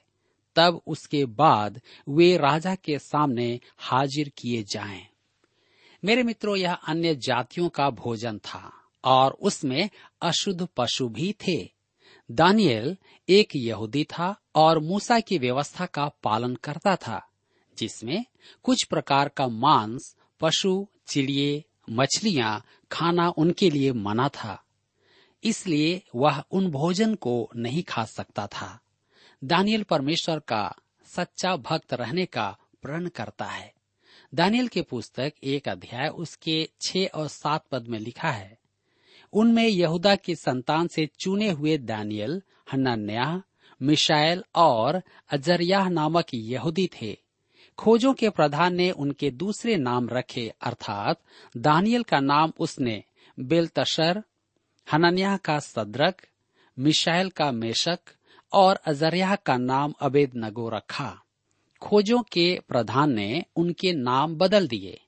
तब 0.55 0.81
उसके 0.87 1.25
बाद 1.25 1.81
वे 2.09 2.37
राजा 2.37 2.75
के 2.75 2.99
सामने 2.99 3.59
हाजिर 3.77 4.31
किए 4.37 4.63
जाएँ। 4.63 5.07
मेरे 6.05 6.23
मित्रों, 6.23 6.55
यह 6.55 6.73
अन्य 6.73 7.15
जातियों 7.15 7.69
का 7.69 7.89
भोजन 7.89 8.37
था 8.37 8.73
और 9.03 9.31
उसमें 9.31 9.89
अशुद्ध 10.21 10.67
पशु 10.77 11.09
भी 11.09 11.35
थे। 11.47 11.74
दानियल 12.31 12.97
एक 13.29 13.49
यहूदी 13.55 14.03
था 14.03 14.35
और 14.55 14.79
मूसा 14.79 15.19
की 15.19 15.37
व्यवस्था 15.37 15.85
का 15.85 16.07
पालन 16.23 16.55
करता 16.55 16.95
था, 16.95 17.27
जिसमें 17.77 18.25
कुछ 18.63 18.83
प्रकार 18.83 19.29
का 19.29 19.47
मांस, 19.47 20.15
पशु, 20.39 20.87
चिड़िए, 21.07 21.63
मछलियाँ, 21.89 22.65
खाना 22.91 23.29
उनके 23.29 23.69
लिए 23.69 23.91
मना 23.91 24.29
था। 24.29 24.63
इसलिए 25.43 26.01
वह 26.15 26.43
उन 26.51 26.71
भोजन 26.71 27.15
को 27.15 27.49
नहीं 27.55 27.83
खा 27.83 28.05
सकता 28.05 28.47
था। 28.47 28.79
दानियल 29.43 29.83
परमेश्वर 29.83 30.39
का 30.39 30.75
सच्चा 31.05 31.55
भक्त 31.55 31.93
रहने 31.93 32.25
का 32.25 32.57
प्रण 32.81 33.07
करता 33.07 33.45
है। 33.45 33.73
दानियल 34.35 34.67
के 34.67 34.81
पुस्तक 34.81 35.33
एक 35.43 35.69
अध्याय 35.69 36.07
उसके 36.07 36.69
छह 36.81 37.05
और 37.05 37.27
सात 37.27 37.65
पद 37.71 37.87
में 37.87 37.99
लिखा 37.99 38.29
है 38.29 38.57
उनमें 39.35 39.67
यहूदा 39.67 40.15
की 40.15 40.35
संतान 40.35 40.87
से 40.87 41.09
चुने 41.19 41.49
हुए 41.49 41.77
दानियल 41.77 42.41
हनन्याह 42.73 43.41
मिशाइल 43.81 44.43
और 44.55 45.01
अजरियाह 45.29 45.89
नामक 45.89 46.25
यहूदी 46.33 46.89
थे। 47.01 47.17
खोजों 47.77 48.13
के 48.13 48.29
प्रधान 48.29 48.75
ने 48.75 48.91
उनके 48.91 49.31
दूसरे 49.31 49.75
नाम 49.77 50.09
रखे, 50.09 50.53
अर्थात 50.61 51.21
दानियल 51.57 52.03
का 52.03 52.19
नाम 52.19 52.53
उसने 52.59 53.03
बेलतशर, 53.39 54.23
हनन्याह 54.93 55.37
का 55.37 55.59
सदरक 55.59 56.21
मिशाइल 56.79 57.29
का 57.29 57.51
मेशक 57.51 57.99
और 58.53 58.75
अजरिया 58.75 59.35
का 59.35 59.57
नाम 59.57 59.93
अबेद 60.01 60.31
नगो 60.35 60.69
रखा 60.69 61.21
खोजों 61.81 62.21
के 62.21 62.59
प्रधान 62.67 63.13
ने 63.13 63.43
उनके 63.55 63.93
नाम 63.93 64.35
बदल 64.35 64.67
दिए। 64.67 65.01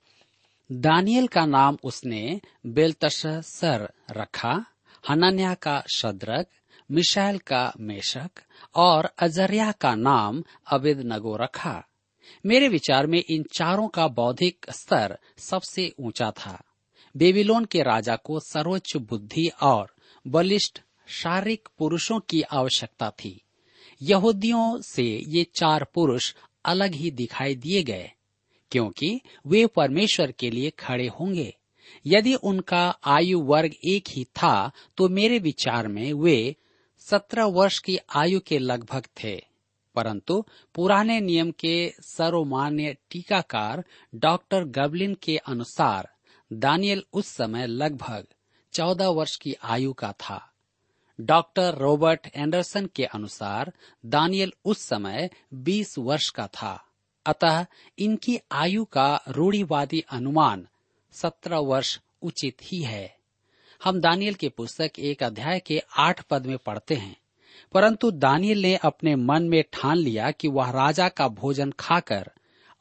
दानियल 0.71 1.27
का 1.27 1.45
नाम 1.45 1.77
उसने 1.83 2.41
बेलतशर 2.65 3.93
रखा, 4.12 4.65
हनन्या 5.09 5.53
का 5.53 5.83
शद्रक, 5.95 6.47
मिशाइल 6.91 7.38
का 7.38 7.74
मेशक 7.79 8.29
और 8.75 9.05
अजरिया 9.19 9.71
का 9.71 9.95
नाम 9.95 10.43
अबेद 10.71 11.00
नगो 11.00 11.38
रखा। 11.38 11.88
मेरे 12.45 12.67
विचार 12.67 13.07
में 13.07 13.24
इन 13.29 13.43
चारों 13.53 13.88
का 13.88 14.07
बौद्धिक 14.07 14.65
स्तर 14.69 15.17
सबसे 15.38 15.93
ऊँचा 16.00 16.31
था। 16.31 16.63
बेबीलोन 17.17 17.65
के 17.65 17.83
राजा 17.83 18.15
को 18.15 18.39
सर्वोच्च 18.39 18.97
बुद्धि 18.97 19.47
और 19.47 19.95
बलिष्ठ 20.27 20.79
शारीरिक 21.07 21.69
पुरुषों 21.77 22.19
की 22.19 22.41
आवश्यकता 22.41 23.09
थी। 23.09 23.41
यहूदियों 24.01 24.81
से 24.81 25.24
ये 25.27 25.43
चार 25.43 25.83
पुरुष 25.83 26.36
अलग 26.65 26.91
ही 26.91 27.12
दिखाई 27.12 27.55
दिए 27.55 27.83
गए। 27.83 28.12
क्योंकि 28.71 29.21
वे 29.47 29.67
परमेश्वर 29.67 30.31
के 30.31 30.50
लिए 30.50 30.69
खड़े 30.69 31.07
होंगे। 31.07 31.57
यदि 32.05 32.36
उनका 32.36 33.00
आयु 33.05 33.39
वर्ग 33.39 33.71
एक 33.88 34.03
ही 34.09 34.24
था 34.24 34.71
तो 34.97 35.09
मेरे 35.09 35.39
विचार 35.39 35.88
में 35.88 36.13
वे 36.13 36.55
सत्रह 37.00 37.45
वर्ष 37.45 37.79
की 37.79 37.97
आयु 38.15 38.39
के 38.39 38.57
लगभग 38.57 39.05
थे। 39.24 39.45
परंतु 39.95 40.45
पुराने 40.75 41.19
नियम 41.19 41.51
के 41.51 41.93
सर्वमान्य 42.01 42.97
टीकाकार 43.12 43.83
डॉक्टर 44.15 44.63
गबलिन 44.63 45.15
के 45.15 45.38
अनुसार 45.38 46.09
दानियल 46.53 47.03
उस 47.13 47.27
समय 47.27 47.67
लगभग 47.67 48.27
चौदह 48.74 49.07
वर्ष 49.07 49.36
की 49.36 49.53
आयु 49.63 49.93
का 49.93 50.12
था। 50.12 50.51
डॉक्टर 51.21 51.75
रॉबर्ट 51.75 52.27
एंडरसन 52.36 52.86
के 52.86 53.05
अनुसार 53.05 53.74
दानियल 54.05 54.53
उस 54.65 54.79
समय 54.79 55.29
20 55.53 55.97
वर्ष 55.97 56.29
का 56.29 56.47
था। 56.47 56.87
अतः 57.27 57.65
इनकी 58.00 58.39
आयु 58.51 58.86
का 58.86 59.22
रूढ़ीवादी 59.27 60.03
अनुमान 60.10 60.67
17 61.12 61.57
वर्ष 61.57 62.00
उचित 62.22 62.57
ही 62.63 62.81
है। 62.81 63.17
हम 63.84 64.01
दानियल 64.01 64.34
की 64.34 64.50
पुस्तक 64.50 64.91
एक 65.00 65.24
अध्याय 65.24 65.60
के 65.60 65.81
आठ 65.98 66.22
पद 66.22 66.46
में 66.46 66.57
पढ़ते 66.57 66.96
हैं। 66.96 67.17
परंतु 67.72 68.12
दानियल 68.12 68.62
ने 68.62 68.75
अपने 68.75 69.15
मन 69.15 69.43
में 69.43 69.63
ठान 69.74 69.98
लिया 69.98 70.31
कि 70.31 70.48
वह 70.48 70.72
राजा 70.72 71.10
का 71.10 71.27
भोजन 71.27 71.74
खाकर 71.79 72.31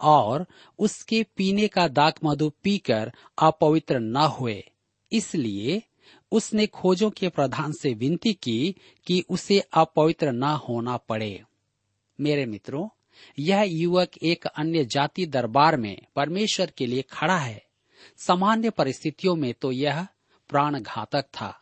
और 0.01 0.47
उसके 0.79 1.27
पीने 1.37 1.69
का 1.69 1.89
दाक 1.89 2.15
मधु 2.25 2.53
पीकर 2.63 3.13
अपवित्र 3.39 3.99
न 3.99 4.17
हुए। 4.17 4.71
इसलिए 5.13 5.83
उसने 6.33 6.67
खोजों 6.67 7.11
के 7.11 7.29
प्रधान 7.29 7.73
से 7.73 7.95
विनती 7.95 8.33
की 8.33 8.77
कि 9.07 9.25
उसे 9.29 9.61
अपवित्र 9.61 10.33
न 10.33 10.43
होना 10.43 10.97
पड़े। 10.97 11.43
मेरे 12.21 12.47
मित्रों 12.47 12.89
यह 13.39 13.63
युवक 13.63 14.11
एक 14.23 14.47
अन्य 14.47 14.85
जाति 14.85 15.27
दरबार 15.27 15.77
में 15.77 15.99
परमेश्वर 16.17 16.73
के 16.77 16.87
लिए 16.87 17.03
खड़ा 17.03 17.39
है। 17.39 17.67
सामान्य 18.19 18.71
परिस्थितियों 18.71 19.37
में 19.37 19.55
तो 19.55 19.73
यह 19.73 20.07
प्राण 20.49 20.81
घातक 20.81 21.23
था। 21.23 21.61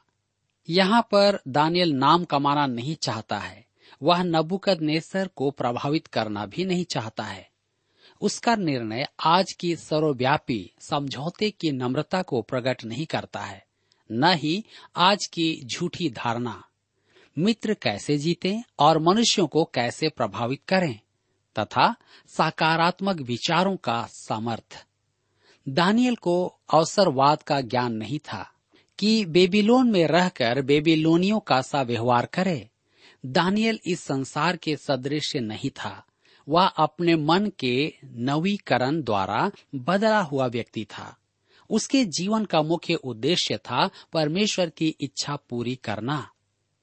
यहाँ 0.69 1.03
पर 1.03 1.41
दानियल 1.49 1.93
नाम 1.93 2.25
कमाना 2.25 2.67
नहीं 2.67 2.97
चाहता 2.97 3.39
है। 3.39 3.67
वह 4.03 4.23
नबुकद 4.23 4.81
नेसर 4.81 5.29
को 5.37 5.51
प्रभावित 5.51 6.07
करना 6.07 6.47
भी 6.47 6.65
नहीं 6.65 6.85
चाहता 6.85 7.25
है। 7.25 7.51
उसका 8.21 8.57
निर्णय 8.57 9.09
आज 9.25 9.53
की 9.53 9.77
सर्वव्यापी 9.77 10.71
समझौते 10.81 11.51
की 11.51 11.71
नम्रता 11.73 12.23
को 12.23 12.43
प्रकट 12.43 12.85
नहीं 12.85 13.07
करता 13.07 13.41
है। 13.41 13.67
न 14.13 14.25
ही 14.25 14.65
आज 14.97 15.27
की 15.27 15.61
झूठी 15.65 16.11
धारणा। 16.11 16.65
मित्र 17.39 17.75
कैसे 17.75 18.19
जीते 18.19 18.63
और 18.79 18.99
मनुष्यों 18.99 19.47
को 19.47 19.65
कैसे 19.65 20.09
प्रभावित 20.09 20.61
करें? 20.69 21.01
तथा 21.59 21.95
सकारात्मक 22.29 23.21
विचारों 23.21 23.77
का 23.77 24.07
सामर्थ। 24.11 24.87
दानियल 25.69 26.15
को 26.15 26.59
अवसरवाद 26.75 27.43
का 27.43 27.61
ज्ञान 27.61 27.93
नहीं 27.93 28.19
था 28.19 28.51
कि 28.99 29.25
बेबीलोन 29.25 29.91
में 29.91 30.07
रहकर 30.07 30.63
बेबीलोनियों 30.63 31.41
का 31.41 31.63
सा 31.63 31.83
व्यवहार 31.83 32.27
करे। 32.27 32.71
दानियल 33.27 33.81
इस 33.87 34.01
संसार 34.01 34.57
के 34.57 34.77
सदृश 34.77 35.37
नहीं 35.37 35.71
था। 35.71 36.07
वह 36.49 36.67
अपने 36.67 37.17
मन 37.17 37.53
के 37.59 37.95
नवीकरण 38.05 39.03
द्वारा 39.03 39.51
बदला 39.75 40.21
हुआ 40.21 40.47
व्यक्ति 40.47 40.85
था। 40.85 41.17
उसके 41.71 42.05
जीवन 42.05 42.45
का 42.45 42.63
मुख्य 42.63 42.95
उद्देश्य 42.95 43.57
था 43.57 43.91
परमेश्वर 44.13 44.71
की 44.71 44.89
इच्छा 45.01 45.37
पूरी 45.37 45.77
करना। 45.77 46.31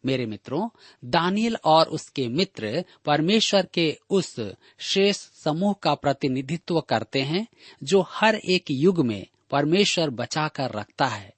मेरे 0.05 0.25
मित्रों, 0.25 0.69
दानियल 1.05 1.57
और 1.65 1.85
उसके 1.85 2.27
मित्र 2.27 2.83
परमेश्वर 3.05 3.65
के 3.65 3.97
उस 4.09 4.39
शेष 4.79 5.15
समूह 5.15 5.75
का 5.83 5.95
प्रतिनिधित्व 5.95 6.81
करते 6.81 7.21
हैं, 7.21 7.47
जो 7.83 8.05
हर 8.09 8.35
एक 8.35 8.65
युग 8.71 9.05
में 9.05 9.27
परमेश्वर 9.51 10.09
बचाकर 10.09 10.71
रखता 10.71 11.05
है। 11.05 11.33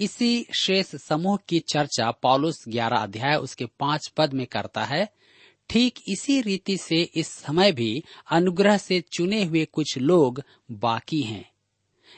इसी 0.00 0.46
शेष 0.60 0.86
समूह 0.86 1.38
की 1.48 1.58
चर्चा 1.58 2.10
पॉलुस 2.10 2.64
ग्यारह 2.68 2.96
अध्याय 2.96 3.36
उसके 3.36 3.64
पाँच 3.64 4.08
पद 4.08 4.32
में 4.32 4.46
करता 4.46 4.84
है। 4.84 5.08
ठीक 5.68 5.98
इसी 6.08 6.40
रीति 6.40 6.76
से 6.76 7.02
इस 7.14 7.28
समय 7.28 7.72
भी 7.72 8.04
अनुग्रह 8.30 8.76
से 8.76 9.00
चुने 9.12 9.44
हुए 9.44 9.64
कुछ 9.64 9.98
लोग 9.98 10.42
बाकी 10.70 11.20
हैं। 11.20 11.50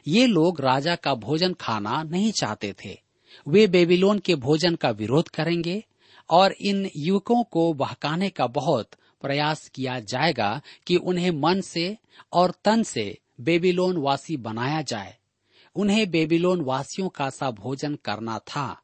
ये 0.07 0.27
लोग 0.27 0.61
राजा 0.61 0.95
का 0.95 1.15
भोजन 1.15 1.53
खाना 1.53 2.03
नहीं 2.03 2.33
चाहते 2.33 2.75
थे। 2.85 3.03
वे 3.49 3.67
बेबीलोन 3.67 4.19
के 4.19 4.35
भोजन 4.35 4.75
का 4.75 4.91
विरोध 4.91 5.29
करेंगे 5.29 5.85
और 6.31 6.53
इन 6.53 6.91
युवकों 6.97 7.45
को 7.45 7.73
बहकाने 7.73 8.31
का 8.31 8.47
बहुत 8.47 8.91
प्रयास 9.23 9.69
किया 9.69 10.01
जाएगा 10.01 10.61
कि 10.87 10.97
उन्हें 10.97 11.31
मन 11.31 11.61
से 11.61 11.99
और 12.33 12.53
तन 12.65 12.83
से 12.83 13.19
बेबीलोन 13.41 13.97
वासी 13.97 14.37
बनाया 14.37 14.83
जाए। 14.83 15.17
उन्हें 15.77 16.11
बेबीलोन 16.11 16.61
वासियों 16.61 17.09
का 17.09 17.31
सा 17.31 17.51
भोजन 17.51 17.95
करना 17.95 18.39
था। 18.39 18.83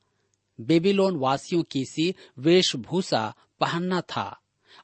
बेबीलोन 0.60 1.16
वासियों 1.16 1.62
की 1.62 1.84
सी 1.84 2.14
वेशभूषा 2.38 3.34
पहनना 3.60 4.00
था 4.00 4.40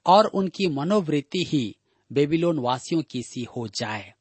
और 0.07 0.27
उनकी 0.27 0.67
मनोवृत्ति 0.67 1.45
ही 1.45 1.77
बेबीलोन 2.13 2.59
वासियों 2.59 3.03
की 3.03 3.23
सी 3.23 3.45
हो 3.45 3.69
जाए। 3.69 4.15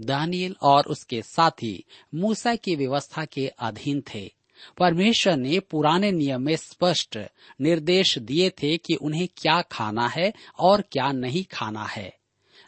दानियल 0.00 0.56
और 0.62 0.84
उसके 0.86 1.22
साथी 1.22 1.84
मूसा 2.14 2.54
की 2.54 2.76
व्यवस्था 2.76 3.24
के 3.24 3.48
अधीन 3.48 4.02
थे। 4.14 4.34
परमेश्वर 4.78 5.36
ने 5.36 5.60
पुराने 5.60 6.12
नियम 6.12 6.42
में 6.42 6.56
स्पष्ट 6.56 7.18
निर्देश 7.60 8.18
दिए 8.18 8.50
थे 8.50 8.76
कि 8.76 8.94
उन्हें 8.94 9.28
क्या 9.36 9.60
खाना 9.62 10.08
है 10.08 10.32
और 10.58 10.82
क्या 10.82 11.12
नहीं 11.12 11.44
खाना 11.44 11.84
है। 11.84 12.12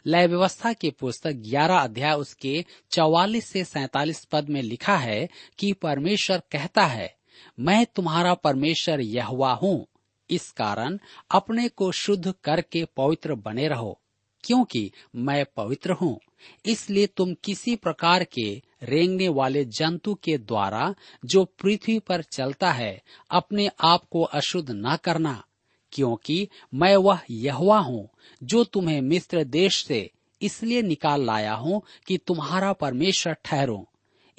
लय 0.05 0.27
व्यवस्था 0.27 0.73
की 0.73 0.89
पुस्तक 0.89 1.31
11 1.31 1.79
अध्याय 1.79 2.13
उसके 2.13 2.65
44 2.91 3.45
से 3.45 3.63
47 3.63 4.25
पद 4.25 4.49
में 4.49 4.61
लिखा 4.61 4.97
है 4.97 5.27
कि 5.59 5.73
परमेश्वर 5.73 6.41
कहता 6.51 6.85
है, 6.85 7.15
मैं 7.59 7.85
तुम्हारा 7.85 8.33
परमेश्वर 8.33 9.01
यहवा 9.01 9.53
हूँ। 9.53 9.85
इस 10.29 10.51
कारण 10.51 10.99
अपने 11.31 11.67
को 11.69 11.91
शुद्ध 11.91 12.33
करके 12.43 12.85
पवित्र 12.97 13.35
बने 13.35 13.67
रहो, 13.67 13.99
क्योंकि 14.43 14.91
मैं 15.15 15.45
पवित्र 15.57 15.91
हूँ। 15.91 16.19
इसलिए 16.65 17.07
तुम 17.07 17.33
किसी 17.43 17.75
प्रकार 17.75 18.23
के 18.23 18.61
रेंगने 18.83 19.27
वाले 19.27 19.65
जंतु 19.65 20.13
के 20.13 20.37
द्वारा 20.37 20.95
जो 21.25 21.45
पृथ्वी 21.45 21.99
पर 21.99 22.21
चलता 22.21 22.71
है, 22.71 23.01
अपने 23.31 23.69
आप 23.81 24.03
को 24.11 24.21
अशुद्ध 24.21 24.69
न 24.71 24.97
करना, 25.03 25.43
क्योंकि 25.91 26.49
मैं 26.73 26.95
वह 26.95 27.19
यहवा 27.31 27.79
हूँ, 27.79 28.09
जो 28.43 28.63
तुम्हें 28.63 29.01
मिस्र 29.01 29.43
देश 29.43 29.85
से 29.85 30.11
इसलिए 30.41 30.81
निकाल 30.81 31.25
लाया 31.25 31.53
हूँ 31.53 31.81
कि 32.07 32.17
तुम्हारा 32.17 32.73
परमेश्वर 32.73 33.35
ठहरो। 33.45 33.89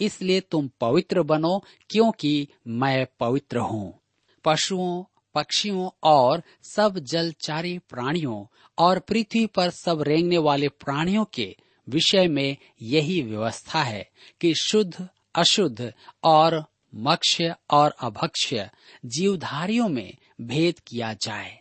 इसलिए 0.00 0.40
तुम 0.40 0.70
पवित्र 0.80 1.22
बनो, 1.22 1.64
क्योंकि 1.90 2.48
मैं 2.66 3.06
पवित्र 3.20 3.58
हूँ। 3.58 4.00
पशुओं, 4.44 5.04
पक्षियों 5.34 5.90
और 6.02 6.42
सब 6.62 6.98
जलचारी 6.98 7.78
प्राणियों 7.78 8.54
और 8.78 8.98
पृथ्वी 8.98 9.46
पर 9.46 9.70
सब 9.70 10.02
रेंगने 10.02 10.38
वाले 10.38 10.68
प्राणियों 10.68 11.24
के 11.24 11.56
विषय 11.88 12.26
में 12.26 12.56
यही 12.82 13.22
व्यवस्था 13.22 13.82
है 13.82 14.10
कि 14.40 14.54
शुद्ध, 14.54 15.08
अशुद्ध 15.34 15.92
और 16.24 16.64
मक्ष्य 16.94 17.54
और 17.70 17.90
अभक्ष्य 17.90 18.70
जीवधारियों 19.06 19.88
में 19.88 20.16
भेद 20.40 20.78
किया 20.78 21.14
जाए। 21.14 21.60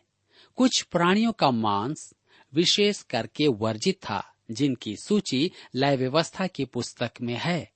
कुछ 0.55 0.81
प्राणियों 0.81 1.31
का 1.31 1.51
मांस 1.51 2.13
विशेष 2.53 3.01
करके 3.01 3.47
वर्जित 3.47 3.95
था, 3.95 4.33
जिनकी 4.51 4.95
सूची 4.95 5.51
लय 5.75 5.95
व्यवस्था 5.95 6.47
की 6.47 6.65
पुस्तक 6.65 7.11
में 7.21 7.37
है। 7.37 7.71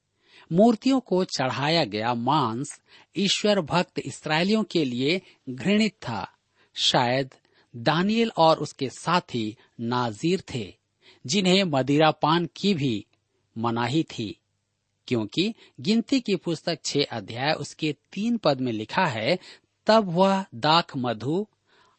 मूर्तियों 0.52 1.00
को 1.00 1.24
चढ़ाया 1.24 1.84
गया 1.84 2.14
मांस 2.14 2.82
ईश्वर 3.18 3.62
भक्त 3.62 4.00
इसराइलियों 4.06 4.64
के 4.64 4.86
लिए 4.86 5.22
घृणित 5.50 5.94
था। 5.94 6.32
शायद 6.76 7.34
दानियल 7.76 8.32
और 8.38 8.60
उसके 8.60 8.90
साथी 8.90 9.58
नाजीर 9.80 10.44
थे। 10.54 10.79
जिन्हें 11.26 11.64
मदिरा 11.64 12.12
पान 12.12 12.50
की 12.56 12.74
भी 12.74 13.06
मनाही 13.58 14.04
थी, 14.04 14.40
क्योंकि 15.08 15.54
गिनती 15.82 16.20
की 16.20 16.36
पुस्तक 16.36 16.80
छह 16.86 17.04
अध्याय 17.12 17.54
उसके 17.54 17.96
तीन 18.14 18.38
पद 18.38 18.62
में 18.62 18.72
लिखा 18.72 19.06
है, 19.06 19.40
तब 19.88 20.14
वह 20.14 20.46
दाख 20.56 20.98
मधु 20.98 21.48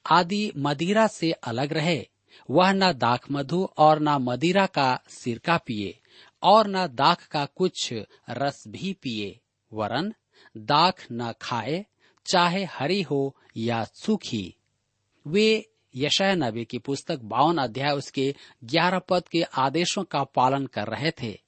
आदि 0.06 0.52
मदिरा 0.56 1.06
से 1.06 1.32
अलग 1.32 1.72
रहे। 1.72 2.08
वह 2.50 2.72
न 2.72 2.92
दाख 2.92 3.30
मधु 3.30 3.68
और 3.78 4.00
न 4.00 4.08
मदिरा 4.08 4.66
का 4.66 5.00
सिरका 5.08 5.56
पिए, 5.56 5.98
और 6.42 6.68
न 6.68 6.86
दाख 6.86 7.26
का 7.26 7.44
कुछ 7.46 7.94
रस 8.30 8.64
भी 8.68 8.92
पिए, 8.92 9.40
वरन 9.72 10.14
दाख 10.56 11.06
न 11.12 11.32
खाए, 11.32 11.86
चाहे 12.26 12.64
हरी 12.64 13.02
हो 13.02 13.36
या 13.56 13.84
सूखी। 13.84 14.54
वे 15.26 15.69
यशया 15.96 16.34
नबी 16.34 16.64
की 16.64 16.78
पुस्तक 16.78 17.18
बावन 17.18 17.58
अध्याय 17.58 17.92
उसके 17.92 18.34
ग्यारह 18.64 18.98
पद 18.98 19.28
के 19.28 19.42
आदेशों 19.42 20.04
का 20.04 20.24
पालन 20.24 20.66
कर 20.66 20.86
रहे 20.86 21.10
थे। 21.10 21.40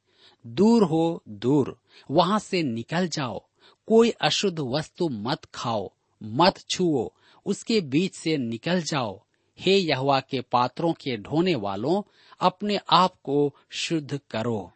दूर 0.46 0.84
हो, 0.84 1.22
दूर, 1.28 1.80
वहाँ 2.10 2.38
से 2.38 2.62
निकल 2.62 3.08
जाओ, 3.08 3.44
कोई 3.86 4.10
अशुद्ध 4.10 4.60
वस्तु 4.60 5.08
मत 5.08 5.44
खाओ, 5.54 5.92
मत 6.22 6.64
छुओ, 6.70 7.10
उसके 7.46 7.80
बीच 7.80 8.14
से 8.14 8.36
निकल 8.36 8.82
जाओ। 8.82 9.22
हे 9.60 9.78
यहवा 9.78 10.20
के 10.20 10.40
पात्रों 10.40 10.92
के 10.92 11.16
ढोने 11.16 11.54
वालों, 11.54 12.02
अपने 12.40 12.80
आप 12.90 13.14
को 13.24 13.54
शुद्ध 13.70 14.20
करो। 14.30 14.72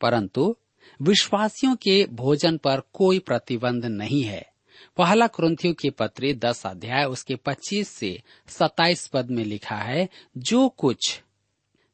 परंतु 0.00 0.56
विश्वासियों 1.02 1.76
के 1.76 2.06
भोजन 2.06 2.56
पर 2.56 2.82
कोई 2.92 3.18
प्रतिबंध 3.18 3.84
नहीं 3.84 4.22
है। 4.22 4.52
पहला 4.98 5.26
क्रंथियो 5.26 5.72
के 5.72 5.90
पत्र 5.90 6.32
दस 6.32 6.66
अध्याय, 6.66 7.04
उसके 7.04 7.36
पच्चीस 7.36 7.88
से 7.88 8.22
सताइस 8.48 9.06
पद 9.06 9.30
में 9.30 9.44
लिखा 9.44 9.76
है, 9.76 10.08
जो 10.38 10.68
कुछ 10.68 11.22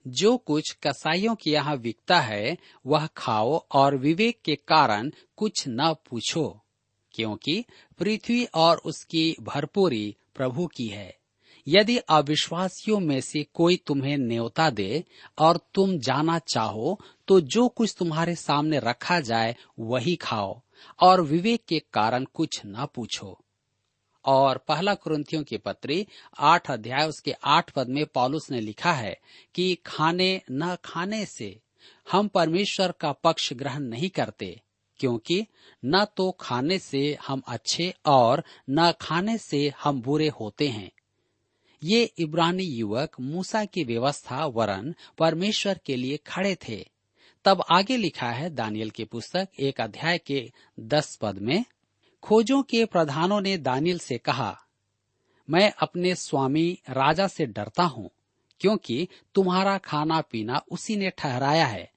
जो 0.07 0.37
कुछ 0.37 0.73
कसाईयों 0.73 1.35
के 1.35 1.51
यहाँ 1.51 1.79
बिकता 1.79 2.21
है, 2.21 2.57
वह 2.87 3.07
खाओ 3.07 3.67
और 3.73 3.97
विवेक 3.97 4.39
के 4.45 4.55
कारण 4.55 5.11
कुछ 5.37 5.65
न 5.69 5.95
पूछो, 6.11 6.61
क्योंकि 7.15 7.65
पृथ्वी 7.99 8.45
और 8.45 8.77
उसकी 8.77 9.37
भरपूरी 9.41 10.17
प्रभु 10.35 10.67
की 10.67 10.87
है। 10.87 11.17
यदि 11.69 11.97
अविश्वासियों 11.99 13.01
में 13.01 13.21
से 13.21 13.43
कोई 13.55 13.77
तुम्हें 13.77 14.17
न्योता 14.19 14.71
दे 14.71 15.05
और 15.39 15.61
तुम 15.75 15.99
जाना 15.99 16.39
चाहो 16.39 17.01
तो 17.29 17.41
जो 17.41 17.69
कुछ 17.69 17.95
तुम्हारे 17.99 18.35
सामने 18.35 18.79
रखा 18.79 19.21
जाए, 19.21 19.57
वही 19.79 20.17
खाओ, 20.17 20.61
और 21.01 21.21
विवेक 21.21 21.65
के 21.69 21.79
कारण 21.93 22.25
कुछ 22.25 22.61
न 22.67 22.87
पूछो। 22.95 23.39
और 24.25 24.59
पहला 24.59 24.95
कुरंथियों 24.95 25.43
की 25.43 25.57
पत्री, 25.57 26.07
आठ 26.39 26.71
अध्याय, 26.71 27.09
उसके 27.09 27.33
आठ 27.33 27.71
पद 27.71 27.89
में 27.89 28.07
पॉलुस 28.07 28.51
ने 28.51 28.61
लिखा 28.61 28.93
है 28.93 29.21
कि 29.55 29.75
खाने 29.87 30.43
न 30.51 30.77
खाने 30.85 31.25
से 31.27 31.61
हम 32.13 32.29
परमेश्वर 32.29 32.93
का 32.93 33.13
पक्ष 33.13 33.53
ग्रहण 33.53 33.81
नहीं 33.81 34.11
करते, 34.11 34.61
क्योंकि 34.99 35.47
न 35.85 36.05
तो 36.17 36.31
खाने 36.31 36.79
से 36.79 37.19
हम 37.27 37.43
अच्छे 37.49 37.95
और 38.07 38.45
न 38.71 38.93
खाने 39.01 39.39
से 39.39 39.73
हम 39.83 40.03
बुरे 40.03 40.29
होते 40.29 40.69
हैं। 40.69 40.91
ये 41.85 42.05
इब्रानी 42.19 42.65
युवक 42.65 43.17
मूसा 43.21 43.65
की 43.65 43.85
व्यवस्था, 43.85 44.47
वरन 44.47 44.95
परमेश्वर 45.19 45.81
के 45.87 45.97
लिए 45.97 46.17
खड़े 46.17 46.57
थे। 46.69 46.91
तब 47.45 47.65
आगे 47.71 47.97
लिखा 47.97 48.31
है 48.31 48.51
दानियल 48.51 48.91
की 48.91 49.05
पुस्तक, 49.05 49.49
एक 49.61 49.81
अध्याय 49.81 50.19
के 50.19 50.53
दस 50.81 51.17
पद 51.17 51.39
में, 51.39 51.65
खोजों 52.23 52.63
के 52.63 52.85
प्रधानों 52.85 53.41
ने 53.41 53.59
दानियल 53.59 53.99
से 53.99 54.19
कहा, 54.19 54.61
मैं 55.51 55.73
अपने 55.79 56.15
स्वामी 56.15 56.79
राजा 56.91 57.27
से 57.27 57.47
डरता 57.47 57.83
हूँ, 57.83 58.11
क्योंकि 58.61 59.09
तुम्हारा 59.35 59.79
खाना 59.79 60.21
पीना 60.21 60.63
उसी 60.73 60.97
ने 60.97 61.11
ठहराया 61.11 61.67
है। 61.67 61.93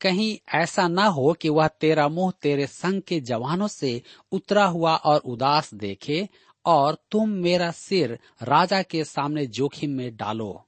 कहीं 0.00 0.38
ऐसा 0.54 0.88
न 0.88 0.98
हो 0.98 1.32
कि 1.32 1.48
वह 1.48 1.68
तेरा 1.68 2.08
मुँह 2.08 2.32
तेरे 2.42 2.66
संग 2.66 3.02
के 3.02 3.20
जवानों 3.20 3.68
से 3.68 4.02
उतरा 4.32 4.64
हुआ 4.64 4.94
और 4.96 5.20
उदास 5.20 5.74
देखे 5.74 6.28
और 6.64 6.98
तुम 7.10 7.28
मेरा 7.28 7.70
सिर 7.70 8.18
राजा 8.42 8.82
के 8.82 9.04
सामने 9.04 9.46
जोखिम 9.46 9.90
में 9.90 10.16
डालो। 10.16 10.66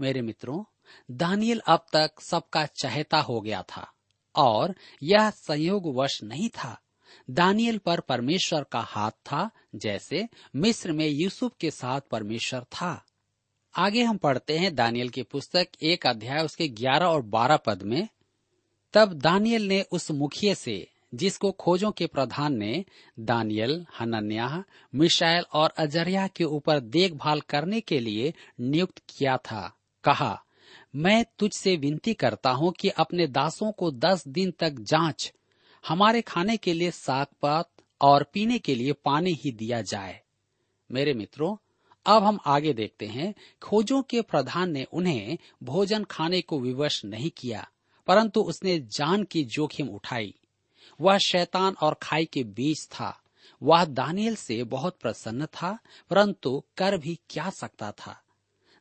मेरे 0.00 0.22
मित्रों, 0.22 0.64
दानियल 1.10 1.62
अब 1.66 1.86
तक 1.92 2.10
सबका 2.20 2.66
चहेता 2.66 3.20
हो 3.20 3.40
गया 3.40 3.62
था 3.62 3.92
और 4.36 4.74
यह 5.02 5.30
संयोग 5.30 5.94
वश 5.96 6.22
नहीं 6.22 6.48
था। 6.48 6.80
दानियल 7.30 7.78
पर 7.78 8.00
परमेश्वर 8.00 8.64
का 8.64 8.80
हाथ 8.80 9.10
था, 9.10 9.50
जैसे 9.74 10.28
मिस्र 10.56 10.92
में 10.92 11.06
यूसुफ 11.06 11.52
के 11.60 11.70
साथ 11.70 12.00
परमेश्वर 12.00 12.60
था। 12.60 13.04
आगे 13.76 14.02
हम 14.02 14.16
पढ़ते 14.16 14.58
हैं 14.58 14.74
दानियल 14.74 15.08
की 15.08 15.22
पुस्तक 15.22 15.68
एक 15.82 16.06
अध्याय 16.06 16.44
उसके 16.44 16.68
ग्यारह 16.68 17.06
और 17.06 17.22
बारह 17.22 17.56
पद 17.56 17.82
में। 17.82 18.08
तब 18.92 19.12
दानियल 19.12 19.68
ने 19.68 19.82
उस 19.92 20.10
मुखिया 20.10 20.54
से 20.54 20.90
जिसको 21.14 21.52
खोजों 21.52 21.90
के 21.92 22.06
प्रधान 22.06 22.56
ने 22.56 22.84
दानियल 23.20 23.86
हनन्या 24.00 24.64
मिशाइल 24.94 25.44
और 25.52 25.74
अजरिया 25.78 26.26
के 26.26 26.44
ऊपर 26.44 26.80
देखभाल 26.80 27.40
करने 27.40 27.80
के 27.80 28.00
लिए 28.00 28.34
नियुक्त 28.60 29.02
किया 29.08 29.36
था, 29.36 29.76
कहा, 30.04 30.44
मैं 30.96 31.24
तुझसे 31.38 31.76
विनती 31.76 32.14
करता 32.14 32.50
हूँ 32.50 32.72
कि 32.72 32.88
अपने 32.88 33.26
दासों 33.26 33.72
को 33.72 33.90
दस 33.90 34.28
दिन 34.28 34.50
तक 34.50 34.74
जाँच, 34.80 35.32
हमारे 35.88 36.20
खाने 36.20 36.56
के 36.56 36.72
लिए 36.72 36.90
साग 36.90 37.26
पात 37.42 37.70
और 38.00 38.30
पीने 38.32 38.58
के 38.58 38.74
लिए 38.74 38.92
पानी 38.92 39.32
ही 39.32 39.52
दिया 39.52 39.82
जाए। 39.82 40.20
मेरे 40.92 41.14
मित्रों, 41.14 41.56
अब 42.06 42.24
हम 42.24 42.38
आगे 42.46 42.72
देखते 42.72 43.06
हैं, 43.06 43.34
खोजों 43.62 44.02
के 44.02 44.22
प्रधान 44.22 44.70
ने 44.70 44.84
उन्हें 44.84 45.38
भोजन 45.62 46.04
खाने 46.04 46.40
को 46.40 46.60
विवश 46.60 47.04
नहीं 47.04 47.30
किया, 47.30 47.68
परंतु 48.06 48.40
उसने 48.40 48.78
जान 48.78 49.24
की 49.24 49.44
जोखिम 49.44 49.88
उठाई। 49.88 50.34
वह 51.00 51.18
शैतान 51.18 51.74
और 51.82 51.96
खाई 52.02 52.24
के 52.24 52.44
बीच 52.44 52.86
था। 52.86 53.20
वह 53.62 53.84
दानियल 53.84 54.34
से 54.34 54.64
बहुत 54.64 54.96
प्रसन्न 55.02 55.46
था, 55.46 55.78
परंतु 56.10 56.62
कर 56.76 56.98
भी 56.98 57.18
क्या 57.30 57.50
सकता 57.50 57.90
था? 57.90 58.20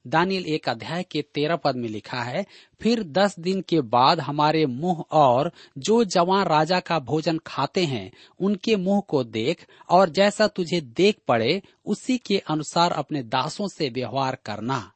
दानियल 0.08 0.46
एक 0.46 0.70
अध्याय 0.70 1.04
के 1.04 1.22
तेरह 1.22 1.56
पद 1.56 1.76
में 1.76 1.90
लिखा 1.90 2.22
है, 2.22 2.46
फिर 2.82 3.04
दस 3.04 3.40
दिन 3.40 3.62
के 3.62 3.82
बाद 3.82 4.20
हमारे 4.20 4.66
मुँह 4.66 5.04
और 5.12 5.52
जो 5.78 6.04
जवान 6.04 6.46
राजा 6.46 6.80
का 6.80 7.00
भोजन 7.00 7.40
खाते 7.48 7.86
हैं, 7.86 8.12
उनके 8.40 8.76
मुँह 8.76 9.02
को 9.02 9.24
देख 9.24 9.68
और 9.90 10.10
जैसा 10.10 10.48
तुझे 10.48 10.82
देख 10.82 11.18
पड़े, 11.28 11.62
उसी 11.86 12.18
के 12.18 12.38
अनुसार 12.38 12.92
अपने 12.92 13.24
दासों 13.24 13.68
से 13.68 13.90
व्यवहार 13.90 14.38
करना। 14.46 14.92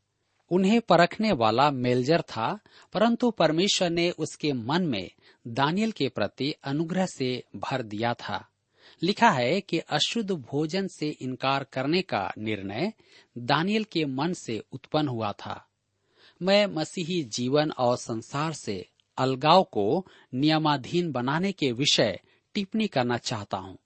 उन्हें 0.51 0.81
परखने 0.81 1.31
वाला 1.31 1.71
मेलजर 1.71 2.21
था, 2.21 2.59
परंतु 2.93 3.31
परमेश्वर 3.31 3.89
ने 3.89 4.09
उसके 4.09 4.53
मन 4.53 4.81
में 4.81 5.11
दानियल 5.47 5.91
के 5.91 6.09
प्रति 6.09 6.51
अनुग्रह 6.63 7.05
से 7.05 7.43
भर 7.55 7.81
दिया 7.81 8.13
था। 8.13 8.47
लिखा 9.03 9.29
है 9.29 9.61
कि 9.61 9.79
अशुद्ध 9.79 10.31
भोजन 10.31 10.87
से 10.87 11.09
इनकार 11.09 11.63
करने 11.63 12.01
का 12.01 12.31
निर्णय 12.37 12.93
दानियल 13.37 13.83
के 13.83 14.05
मन 14.05 14.33
से 14.33 14.63
उत्पन्न 14.71 15.07
हुआ 15.07 15.31
था। 15.31 15.67
मैं 16.41 16.65
मसीही 16.65 17.23
जीवन 17.23 17.71
और 17.71 17.97
संसार 17.97 18.53
से 18.53 18.89
अलगाव 19.17 19.63
को 19.63 20.07
नियमाधीन 20.33 21.11
बनाने 21.11 21.51
के 21.51 21.71
विषय 21.71 22.19
टिप्पणी 22.53 22.87
करना 22.87 23.17
चाहता 23.17 23.57
हूँ। 23.57 23.77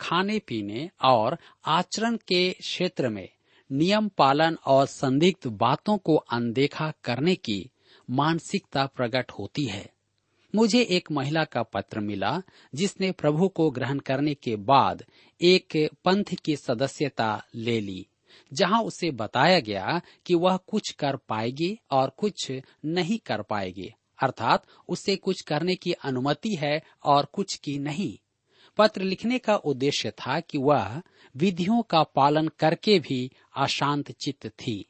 खाने 0.00 0.38
पीने 0.38 0.90
और 1.04 1.38
आचरण 1.64 2.16
के 2.16 2.52
क्षेत्र 2.52 3.08
में 3.08 3.28
नियम 3.72 4.08
पालन 4.08 4.58
और 4.66 4.86
संदिग्ध 4.86 5.50
बातों 5.50 5.98
को 5.98 6.16
अनदेखा 6.16 6.92
करने 7.04 7.34
की 7.34 7.70
मानसिकता 8.10 8.86
प्रकट 8.86 9.32
होती 9.32 9.64
है। 9.64 9.95
मुझे 10.56 10.82
एक 10.82 11.10
महिला 11.12 11.44
का 11.44 11.62
पत्र 11.62 12.00
मिला, 12.00 12.42
जिसने 12.74 13.12
प्रभु 13.12 13.48
को 13.48 13.70
ग्रहण 13.70 13.98
करने 13.98 14.34
के 14.34 14.56
बाद 14.56 15.04
एक 15.40 15.90
पंथ 16.04 16.24
की 16.44 16.56
सदस्यता 16.56 17.44
ले 17.54 17.80
ली, 17.80 18.06
जहाँ 18.52 18.82
उसे 18.82 19.10
बताया 19.10 19.60
गया 19.60 20.00
कि 20.26 20.34
वह 20.34 20.56
कुछ 20.56 20.90
कर 20.90 21.16
पाएगी 21.16 21.78
और 21.90 22.10
कुछ 22.16 22.52
नहीं 22.84 23.18
कर 23.18 23.42
पाएगी, 23.42 23.94
अर्थात 24.22 24.66
उसे 24.88 25.16
कुछ 25.16 25.40
करने 25.40 25.74
की 25.74 25.92
अनुमति 25.92 26.54
है 26.54 26.82
और 27.04 27.24
कुछ 27.24 27.54
की 27.54 27.78
नहीं। 27.78 28.18
पत्र 28.76 29.02
लिखने 29.02 29.38
का 29.38 29.56
उद्देश्य 29.56 30.10
था 30.10 30.40
कि 30.40 30.58
वह 30.58 31.02
विधियों 31.36 31.82
का 31.82 32.02
पालन 32.02 32.48
करके 32.48 32.98
भी 32.98 33.30
अशांत 33.56 34.10
चित्त 34.10 34.46
थी। 34.46 34.86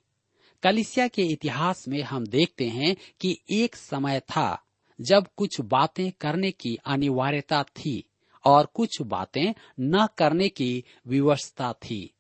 कलिसिया 0.63 1.09
के 1.09 1.23
इतिहास 1.23 1.89
में 1.89 2.03
हम 2.03 2.27
देखते 2.27 2.69
हैं 2.69 2.97
कि 3.21 3.39
एक 3.51 3.77
समय 3.77 4.21
था 4.21 4.63
जब 5.01 5.27
कुछ 5.37 5.61
बातें 5.61 6.11
करने 6.21 6.51
की 6.51 6.77
अनिवार्यता 6.87 7.63
थी 7.63 8.03
और 8.45 8.67
कुछ 8.75 9.01
बातें 9.03 9.55
न 9.81 10.07
करने 10.19 10.49
की 10.49 10.85
विवशता 11.07 11.73
थी। 11.73 12.15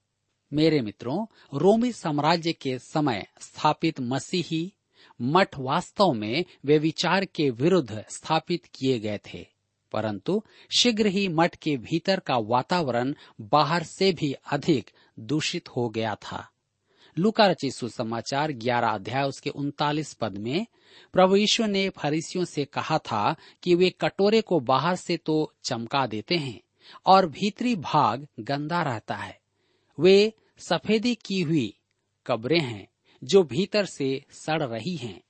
मेरे 0.52 0.80
मित्रों, 0.80 1.26
रोमी 1.54 1.92
साम्राज्य 1.92 2.52
के 2.52 2.78
समय 2.78 3.26
स्थापित 3.40 4.00
मसीही 4.00 4.72
मठ 5.20 5.58
वास्तव 5.58 6.12
में 6.12 6.44
वे 6.64 6.78
विचार 6.78 7.24
के 7.24 7.50
विरुद्ध 7.50 8.04
स्थापित 8.10 8.66
किए 8.74 8.98
गए 8.98 9.18
थे, 9.26 9.46
परंतु 9.92 10.42
शीघ्र 10.78 11.06
ही 11.06 11.26
मठ 11.28 11.54
के 11.54 11.76
भीतर 11.76 12.20
का 12.20 12.36
वातावरण 12.36 13.14
बाहर 13.40 13.82
से 13.82 14.12
भी 14.12 14.32
अधिक 14.32 14.90
दूषित 15.20 15.68
हो 15.68 15.88
गया 15.88 16.14
था। 16.14 16.48
लुका 17.18 17.46
रचित 17.46 17.72
सुसमाचार 17.72 18.52
ग्यारह 18.52 18.88
अध्याय 18.88 19.24
उसके 19.24 19.50
उनतालीस 19.50 20.12
पद 20.14 20.36
में, 20.36 20.66
प्रभु 21.12 21.36
ईश्वर 21.36 21.68
ने 21.68 21.88
फरीसियों 21.88 22.44
से 22.44 22.64
कहा 22.64 22.98
था 22.98 23.34
कि 23.62 23.74
वे 23.74 23.90
कटोरे 24.00 24.40
को 24.40 24.60
बाहर 24.60 24.96
से 24.96 25.16
तो 25.16 25.52
चमका 25.64 26.06
देते 26.06 26.36
हैं 26.36 26.60
और 27.06 27.26
भीतरी 27.28 27.74
भाग 27.76 28.26
गंदा 28.40 28.82
रहता 28.82 29.14
है। 29.14 29.38
वे 29.98 30.32
सफेदी 30.58 31.14
की 31.14 31.40
हुई 31.40 31.72
कब्रें 32.26 32.60
हैं 32.60 32.86
जो 33.22 33.42
भीतर 33.42 33.86
से 33.86 34.24
सड़ 34.30 34.62
रही 34.62 34.96
हैं। 34.96 35.20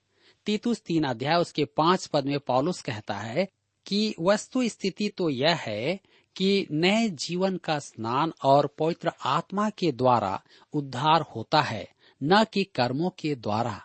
तीतुस 0.46 0.80
तीन 0.80 1.04
अध्याय 1.04 1.36
उसके 1.36 1.64
पाँच 1.64 2.06
पद 2.06 2.26
में 2.26 2.38
पॉलुस 2.38 2.82
कहता 2.82 3.14
है 3.14 3.48
कि 3.86 4.14
वस्तु 4.20 4.68
स्थिति 4.68 5.08
तो 5.08 5.28
यह 5.30 5.54
है 5.56 6.00
कि 6.36 6.66
नए 6.70 7.08
जीवन 7.08 7.56
का 7.56 7.78
स्नान 7.78 8.32
और 8.44 8.74
पवित्र 8.78 9.12
आत्मा 9.24 9.70
के 9.70 9.92
द्वारा 9.92 10.42
उद्धार 10.72 11.20
होता 11.20 11.60
है, 11.60 11.88
न 12.22 12.44
कि 12.44 12.64
कर्मों 12.64 13.10
के 13.10 13.34
द्वारा। 13.34 13.82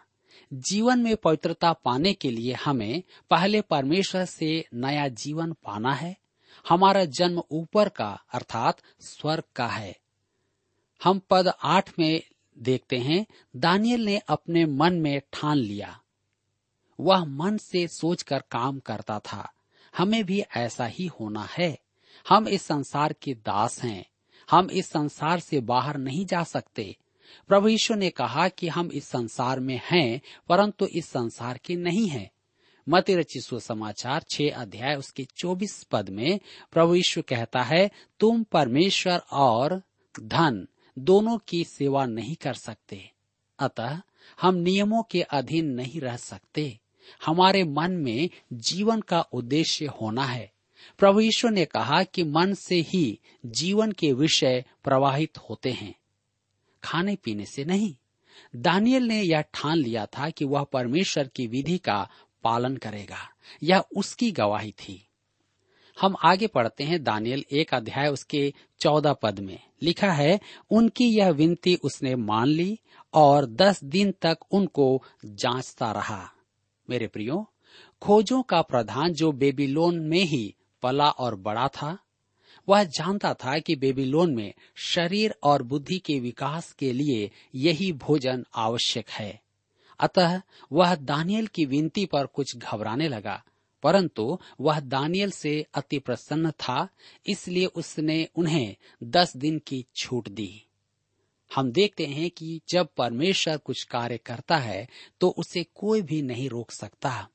जीवन 0.54 1.00
में 1.00 1.18
पवित्रता 1.18 1.74
पाने 1.74 2.14
के 2.14 2.32
लिए 2.32 2.54
हमें 2.54 3.04
पहले 3.30 3.62
परमेश्वर 3.62 4.26
से 4.26 4.66
नया 4.74 5.08
जीवन 5.08 5.52
पाना 5.52 5.94
है। 5.94 6.18
हमारा 6.70 7.06
जन्म 7.06 7.44
ऊपर 7.52 7.90
का, 7.90 8.24
अर्थात 8.34 8.78
स्वर्ग 9.00 9.44
का 9.56 9.68
है। 9.68 10.00
हम 11.04 11.22
पद 11.30 11.54
आठ 11.64 12.00
में 12.00 12.22
देखते 12.58 12.98
हैं, 12.98 13.26
दानियल 13.56 14.06
ने 14.06 14.18
अपने 14.18 14.66
मन 14.66 14.94
में 14.94 15.22
ठान 15.34 15.58
लिया। 15.58 16.02
वह 17.00 17.26
मन 17.26 17.58
से 17.58 17.88
सोचकर 17.88 18.44
काम 18.52 18.80
करता 18.80 19.20
था। 19.20 19.54
हमें 19.98 20.24
भी 20.24 20.40
ऐसा 20.40 20.86
ही 20.86 21.06
होना 21.06 21.44
है। 21.44 21.81
हम 22.30 22.48
इस 22.48 22.62
संसार 22.62 23.14
के 23.14 23.34
दास 23.34 23.84
हैं। 23.84 24.06
हम 24.52 24.70
इस 24.72 24.90
संसार 24.90 25.40
से 25.40 25.60
बाहर 25.60 25.98
नहीं 25.98 26.26
जा 26.26 26.44
सकते। 26.44 26.98
प्रभु 27.48 27.68
यीशु 27.68 27.94
ने 27.94 28.10
कहा 28.10 28.48
कि 28.48 28.68
हम 28.68 28.92
इस 28.92 29.08
संसार 29.08 29.60
में 29.60 29.82
हैं, 29.84 30.22
परंतु 30.50 30.86
इस 30.86 31.06
संसार 31.06 31.58
के 31.58 31.76
नहीं 31.76 32.08
हैं। 32.08 32.32
मती 32.90 33.16
रचित 33.16 33.62
समाचार 33.62 34.26
छह 34.30 34.50
अध्याय 34.50 34.96
उसके 34.96 35.28
चौबीस 35.38 35.84
पद 35.84 36.10
में 36.10 36.40
प्रभु 36.72 36.96
यीशु 36.96 37.22
कहता 37.22 37.64
है, 37.64 37.92
तुम 38.20 38.44
परमेश्वर 38.44 39.18
और 39.32 39.82
धन 40.20 40.68
दोनों 41.00 41.40
की 41.48 41.64
सेवा 41.64 42.06
नहीं 42.06 42.36
कर 42.36 42.54
सकते। 42.54 43.12
अतः 43.60 44.02
हम 44.42 44.56
नियमों 44.56 45.04
के 45.04 45.22
अधीन 45.22 45.66
नहीं 45.66 46.02
रह 46.02 46.18
सकते। 46.18 46.80
हमारे 47.26 47.64
मन 47.64 47.92
में 47.92 48.30
जीवन 48.54 49.02
का 49.02 49.22
उद्देश्य 49.22 49.86
होना 49.86 50.26
है। 50.26 50.52
प्रभु 50.98 51.20
ईश्वर 51.20 51.52
ने 51.52 51.66
कहा 51.66 52.04
कि 52.04 52.24
मन 52.24 52.54
से 52.54 52.76
ही 52.76 53.20
जीवन 53.46 53.92
के 53.92 54.14
विषय 54.14 54.66
प्रवाहित 54.84 55.38
होते 55.38 55.72
हैं। 55.72 55.96
खाने 56.84 57.16
पीने 57.16 57.46
से 57.46 57.66
नहीं। 57.66 57.96
दानियल 58.56 59.04
ने 59.04 59.22
यह 59.22 59.42
ठान 59.42 59.78
लिया 59.78 60.06
था 60.06 60.30
कि 60.30 60.46
वह 60.46 60.64
परमेश्वर 60.64 61.28
की 61.28 61.48
विधि 61.48 61.78
का 61.78 62.10
पालन 62.44 62.78
करेगा 62.78 63.30
यह 63.64 63.84
उसकी 63.98 64.32
गवाही 64.32 64.72
थी। 64.72 65.08
हम 66.02 66.16
आगे 66.24 66.48
पढ़ते 66.48 66.84
हैं 66.84 67.04
दानियल 67.04 67.46
एक 67.52 67.74
अध्याय 67.74 68.08
उसके 68.08 68.54
चौदह 68.80 69.14
पद 69.14 69.40
में। 69.40 69.60
लिखा 69.82 70.12
है, 70.12 70.40
उनकी 70.72 71.06
यह 71.06 71.30
विनती 71.30 71.76
उसने 71.76 72.16
मान 72.16 72.48
ली 72.48 72.80
और 73.14 73.46
दस 73.46 73.84
दिन 73.84 74.12
तक 74.12 74.38
उनको 74.52 75.04
जांचता 75.26 75.92
रहा। 75.92 76.34
मेरे 76.90 77.08
प्रियो, 77.08 77.54
खोजों 78.02 78.44
का 78.44 78.62
प्रधान 78.62 79.14
जो 79.14 79.32
बेबीलोन 79.32 80.00
में 80.00 80.24
ही 80.24 80.56
पला 80.84 81.10
और 81.10 81.36
बड़ा 81.38 81.68
था। 81.68 81.98
वह 82.68 82.84
जानता 82.84 83.34
था 83.34 83.58
कि 83.60 83.76
बेबीलोन 83.76 84.34
में 84.36 84.54
शरीर 84.84 85.36
और 85.44 85.64
बुद्धि 85.64 85.98
के 85.98 86.20
विकास 86.20 86.72
के 86.72 86.92
लिए 86.94 87.30
यही 87.56 87.92
भोजन 87.94 88.46
आवश्यक 88.56 89.10
है। 89.10 89.40
अतः 90.00 90.42
वह 90.72 90.96
दानियल 90.96 91.48
की 91.48 91.66
विनती 91.66 92.06
पर 92.06 92.26
कुछ 92.26 92.56
घबराने 92.58 93.08
लगा, 93.08 93.42
परंतु 93.84 94.40
वह 94.60 94.80
दानियल 94.80 95.32
से 95.32 95.66
अति 95.74 96.00
प्रसन्न 96.00 96.52
था, 96.52 96.88
इसलिए 97.26 97.66
उसने 97.66 98.28
उन्हें 98.36 98.76
दस 99.04 99.36
दिन 99.38 99.60
की 99.60 99.86
छूट 99.96 100.30
दी। 100.30 100.52
हम 101.52 101.72
देखते 101.72 102.06
हैं 102.06 102.30
कि 102.30 102.60
जब 102.70 102.88
परमेश्वर 102.98 103.58
कुछ 103.58 103.84
कार्य 103.84 104.18
करता 104.18 104.58
है 104.58 104.88
तो 105.22 105.30
उसे 105.30 105.64
कोई 105.76 106.02
भी 106.02 106.22
नहीं 106.22 106.50
रोक 106.50 106.72
सकता। 106.72 107.28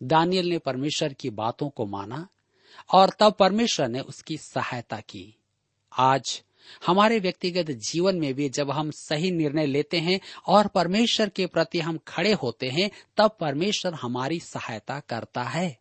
दानियल 0.00 0.48
ने 0.48 0.58
परमेश्वर 0.58 1.12
की 1.12 1.30
बातों 1.30 1.68
को 1.68 1.86
माना 1.86 2.26
और 2.92 3.10
तब 3.20 3.32
परमेश्वर 3.32 3.88
ने 3.88 4.00
उसकी 4.00 4.36
सहायता 4.36 5.00
की। 5.00 5.34
आज 5.92 6.42
हमारे 6.86 7.18
व्यक्तिगत 7.18 7.70
जीवन 7.70 8.16
में 8.16 8.34
भी 8.34 8.48
जब 8.48 8.70
हम 8.70 8.90
सही 8.90 9.30
निर्णय 9.30 9.66
लेते 9.66 9.98
हैं 9.98 10.20
और 10.46 10.66
परमेश्वर 10.66 11.28
के 11.28 11.46
प्रति 11.46 11.80
हम 11.80 11.98
खड़े 12.08 12.32
होते 12.32 12.68
हैं, 12.68 12.90
तब 13.16 13.36
परमेश्वर 13.40 13.94
हमारी 13.94 14.40
सहायता 14.40 15.00
करता 15.00 15.42
है। 15.42 15.78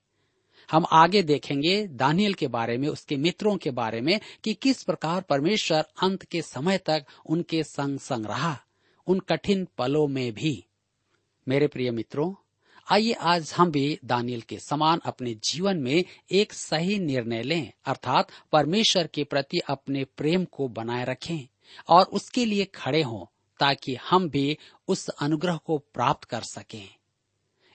हम 0.72 0.86
आगे 0.92 1.24
देखेंगे 1.24 1.88
दानियल 1.88 2.34
के 2.34 2.48
बारे 2.48 2.78
में, 2.78 2.88
उसके 2.88 3.16
मित्रों 3.16 3.58
के 3.58 3.72
बारे 3.72 4.02
में 4.02 4.20
कि 4.44 4.54
किस 4.54 4.84
प्रकार 4.84 5.22
परमेश्वर 5.22 5.86
अंत 6.04 6.24
के 6.24 6.42
समय 6.42 6.78
तक 6.78 7.06
उनके 7.26 7.64
संग 7.64 8.00
संग 8.00 8.26
रहा, 8.26 8.60
उन 9.08 9.20
कठिन 9.20 9.68
पलों 9.78 10.08
में 10.08 10.34
भी। 10.34 10.66
मेरे 11.48 11.68
प्रिय 11.68 11.92
मित्रों 11.92 12.34
आइए 12.92 13.12
आज 13.12 13.54
हम 13.58 13.72
भी 13.72 14.00
दानियल 14.06 14.42
के 14.42 14.58
समान 14.60 15.00
अपने 15.06 15.34
जीवन 15.34 15.78
में 15.78 16.04
एक 16.32 16.54
सही 16.54 17.00
निर्णय 17.00 17.42
लें, 17.44 17.72
अर्थात 17.86 18.28
परमेश्वर 18.52 19.08
के 19.08 19.24
प्रति 19.24 19.58
अपने 19.60 20.04
प्रेम 20.04 20.46
को 20.46 20.68
बनाए 20.68 21.06
रखें 21.06 21.48
और 21.90 22.06
उसके 22.06 22.46
लिए 22.46 22.66
खड़े 22.66 23.02
हों 23.02 23.26
ताकि 23.60 23.96
हम 23.96 24.30
भी 24.30 24.58
उस 24.88 25.10
अनुग्रह 25.10 25.58
को 25.58 25.78
प्राप्त 25.78 26.24
कर 26.24 26.42
सकें। 26.42 26.90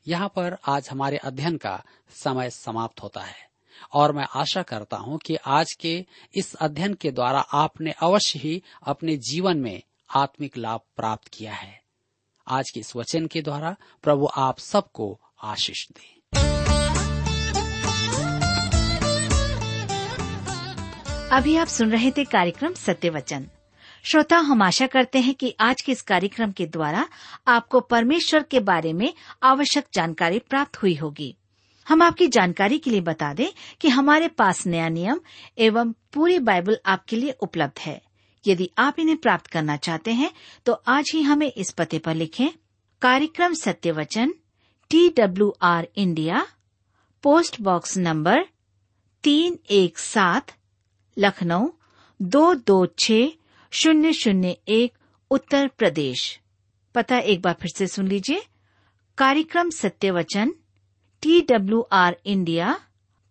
यहाँ 0.09 0.29
पर 0.29 0.57
आज 0.66 0.88
हमारे 0.90 1.16
अध्ययन 1.16 1.57
का 1.57 1.85
समय 2.11 2.51
समाप्त 2.51 3.03
होता 3.03 3.20
है 3.20 3.51
और 3.92 4.12
मैं 4.12 4.27
आशा 4.35 4.62
करता 4.62 4.96
हूँ 4.96 5.18
कि 5.18 5.37
आज 5.37 5.72
के 5.72 6.07
इस 6.35 6.55
अध्ययन 6.55 6.94
के 6.94 7.11
द्वारा 7.11 7.40
आपने 7.40 7.90
अवश्य 7.90 8.38
ही 8.38 8.62
अपने 8.83 9.16
जीवन 9.16 9.59
में 9.59 9.83
आत्मिक 10.14 10.59
लाभ 10.59 10.81
प्राप्त 10.96 11.29
किया 11.29 11.53
है। 11.53 11.82
आज 12.48 12.70
के 12.70 12.81
इस 12.81 12.96
वचन 12.96 13.26
के 13.26 13.42
द्वारा 13.42 13.76
प्रभु 14.02 14.28
आप 14.37 14.59
सबको 14.59 15.20
आशीष 15.42 15.88
दे। 15.88 16.22
अभी 21.33 21.57
आप 21.57 21.66
सुन 21.66 21.90
रहे 21.90 22.11
थे 22.11 22.24
कार्यक्रम 22.24 22.72
सत्य 22.72 23.11
वचन। 23.11 23.48
श्रोता, 24.05 24.37
हम 24.37 24.62
आशा 24.62 24.87
करते 24.87 25.18
हैं 25.18 25.35
कि 25.35 25.57
आज 25.61 25.81
के 25.81 25.92
इस 25.92 26.02
कार्यक्रम 26.02 26.52
के 26.52 26.66
द्वारा 26.66 27.09
आपको 27.48 27.81
परमेश्वर 27.81 28.42
के 28.42 28.61
बारे 28.61 28.92
में 28.92 29.14
आवश्यक 29.42 29.87
जानकारी 29.94 30.38
प्राप्त 30.38 30.83
हुई 30.83 30.94
होगी। 30.94 31.37
हम 31.88 32.02
आपकी 32.02 32.28
जानकारी 32.28 32.78
के 32.78 32.90
लिए 32.90 33.00
बता 33.00 33.35
दें 33.35 33.48
कि 33.81 33.88
हमारे 33.88 34.28
पास 34.28 34.66
नया 34.66 34.88
नियम 34.88 35.20
एवं 35.59 35.92
पूरी 35.92 36.38
बाइबल 36.38 36.78
आपके 36.87 37.16
लिए 37.16 37.31
उपलब्ध 37.31 37.78
है। 37.78 38.02
यदि 38.44 38.70
आप 38.78 38.98
इन्हें 38.98 39.16
प्राप्त 39.16 39.46
करना 39.46 39.76
चाहते 39.76 40.12
हैं 40.12 40.31
तो 40.66 40.72
आज 40.72 41.11
ही 41.14 41.22
हमें 41.22 41.50
इस 41.52 41.70
पते 41.70 41.98
पर 41.98 42.14
लिखें, 42.14 42.48
कार्यक्रम 43.02 43.55
Satyavachan 43.55 44.35
T 44.90 45.09
W 45.09 45.55
R 45.62 45.88
India 45.96 46.46
post 47.24 47.61
box 47.61 47.96
number 47.98 48.44
तीन 49.24 49.59
एक 49.70 49.98
सात, 49.98 50.52
लखनऊ, 51.16 51.68
दो 52.20 52.55
दो 52.55 52.85
छ 52.98 53.12
शून्य 53.72 54.12
शून्य 54.12 54.57
एक, 54.68 54.92
उत्तर 55.31 55.68
प्रदेश। 55.68 56.40
पता 56.94 57.18
एक 57.18 57.40
बार 57.42 57.55
फिर 57.61 57.70
से 57.76 57.87
सुन 57.87 58.09
लीजिए। 58.09 58.42
कार्यक्रम 59.18 59.70
Satyavachan 59.70 60.55
T 61.22 61.40
W 61.40 61.81
R 61.92 62.16
India 62.26 62.78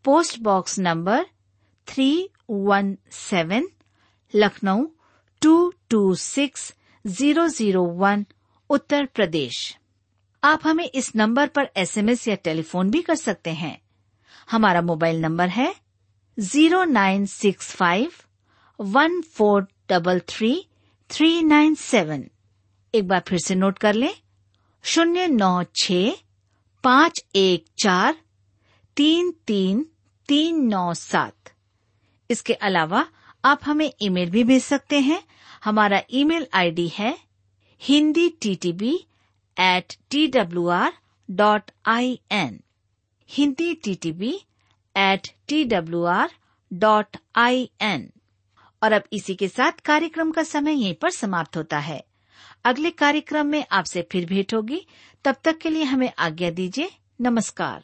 post 0.05 0.39
box 0.39 0.79
number 0.79 1.25
three 1.87 2.09
one 2.49 2.97
seven 3.11 3.67
Lucknow 4.33 4.85
two 5.41 5.73
two 5.89 6.13
six 6.15 6.73
zero 7.05 7.47
zero 7.47 7.83
one 7.99 8.25
Uttar 8.69 9.05
Pradesh. 9.05 9.55
आप 10.43 10.61
हमें 10.63 10.83
इस 10.85 11.11
नंबर 11.15 11.47
पर 11.47 11.69
एसएमएस 11.77 12.27
या 12.27 12.35
टेलीफोन 12.35 12.89
भी 12.91 13.01
कर 13.01 13.15
सकते 13.15 13.49
हैं। 13.51 13.77
हमारा 14.51 14.81
मोबाइल 14.81 15.21
नंबर 15.21 15.49
है 15.49 15.73
zero 16.37 16.83
nine 16.83 17.25
six 17.25 17.71
five 17.75 18.11
one 18.79 19.21
four 19.35 19.67
double 19.89 20.19
three 20.29 20.53
three 21.09 21.41
nine 21.43 21.75
seven 21.75 22.27
एक 22.93 23.07
बार 23.07 23.23
फिर 23.27 23.39
से 23.39 23.55
नोट 23.55 23.77
कर 23.77 23.93
लें। 23.93 24.13
शून्य 24.85 25.27
नौ 25.27 25.63
छ 25.75 25.91
पाँच 26.83 27.23
एक 27.35 27.65
चार 27.79 28.15
तीन 28.97 29.31
तीन 29.47 29.85
तीन 30.29 30.63
नौ 30.67 30.93
सात। 30.93 31.51
इसके 32.29 32.53
अलावा 32.53 33.05
आप 33.45 33.59
हमें 33.65 33.91
ईमेल 34.01 34.29
भी 34.29 34.43
भेज 34.43 34.63
सकते 34.63 34.99
हैं 34.99 35.21
हमारा 35.63 35.99
ईमेल 36.09 36.45
आईडी 36.53 36.87
है 36.93 37.17
Hindi 37.81 38.29
T 38.41 38.55
T 38.55 38.71
B 38.71 38.95
at 39.59 39.93
T 40.09 40.27
W 40.27 40.67
R 40.67 40.91
dot 41.29 41.71
I 41.85 42.19
N 42.31 42.59
Hindi 43.29 43.73
T 43.73 43.95
T 43.95 44.11
B 44.11 44.33
at 44.97 45.27
T 45.47 45.63
W 45.63 46.03
R 46.03 46.29
dot 46.73 47.17
I 47.35 47.69
N 47.81 48.09
और 48.83 48.91
अब 48.91 49.03
इसी 49.13 49.35
के 49.35 49.47
साथ 49.47 49.71
कार्यक्रम 49.85 50.31
का 50.31 50.43
समय 50.43 50.73
यहीं 50.73 50.93
पर 50.93 51.09
समाप्त 51.09 51.57
होता 51.57 51.79
है। 51.79 52.03
अगले 52.65 52.89
कार्यक्रम 52.91 53.47
में 53.47 53.65
आपसे 53.71 54.01
फिर 54.11 54.25
भेंट 54.25 54.53
होगी। 54.53 54.87
तब 55.25 55.35
तक 55.43 55.57
के 55.57 55.69
लिए 55.69 55.83
हमें 55.83 56.11
आज्ञा 56.19 56.49
दीजिए। 56.49 56.91
नमस्कार। 57.21 57.83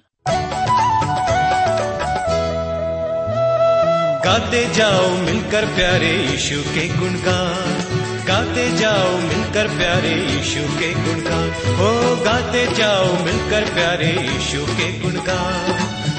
गाते 4.28 4.70
जाओ 4.74 5.10
मिलकर 5.10 5.66
प्यारे 5.66 6.28
यीशु 6.32 6.56
के 6.56 6.88
गुणगान। 6.88 7.84
गाते 8.28 8.78
जाओ 8.78 9.18
मिलकर 9.18 9.68
प्यारे 9.68 10.10
यीशु 10.10 10.80
के 10.80 10.94
गुणगान। 10.94 11.76
हो, 11.76 12.16
गाते 12.26 12.68
जाओ 12.68 13.24
मिलकर 13.24 13.74
प्यारे 13.74 14.08
यीशु 14.08 14.66
के 14.66 15.00
गुणगान। 15.00 15.74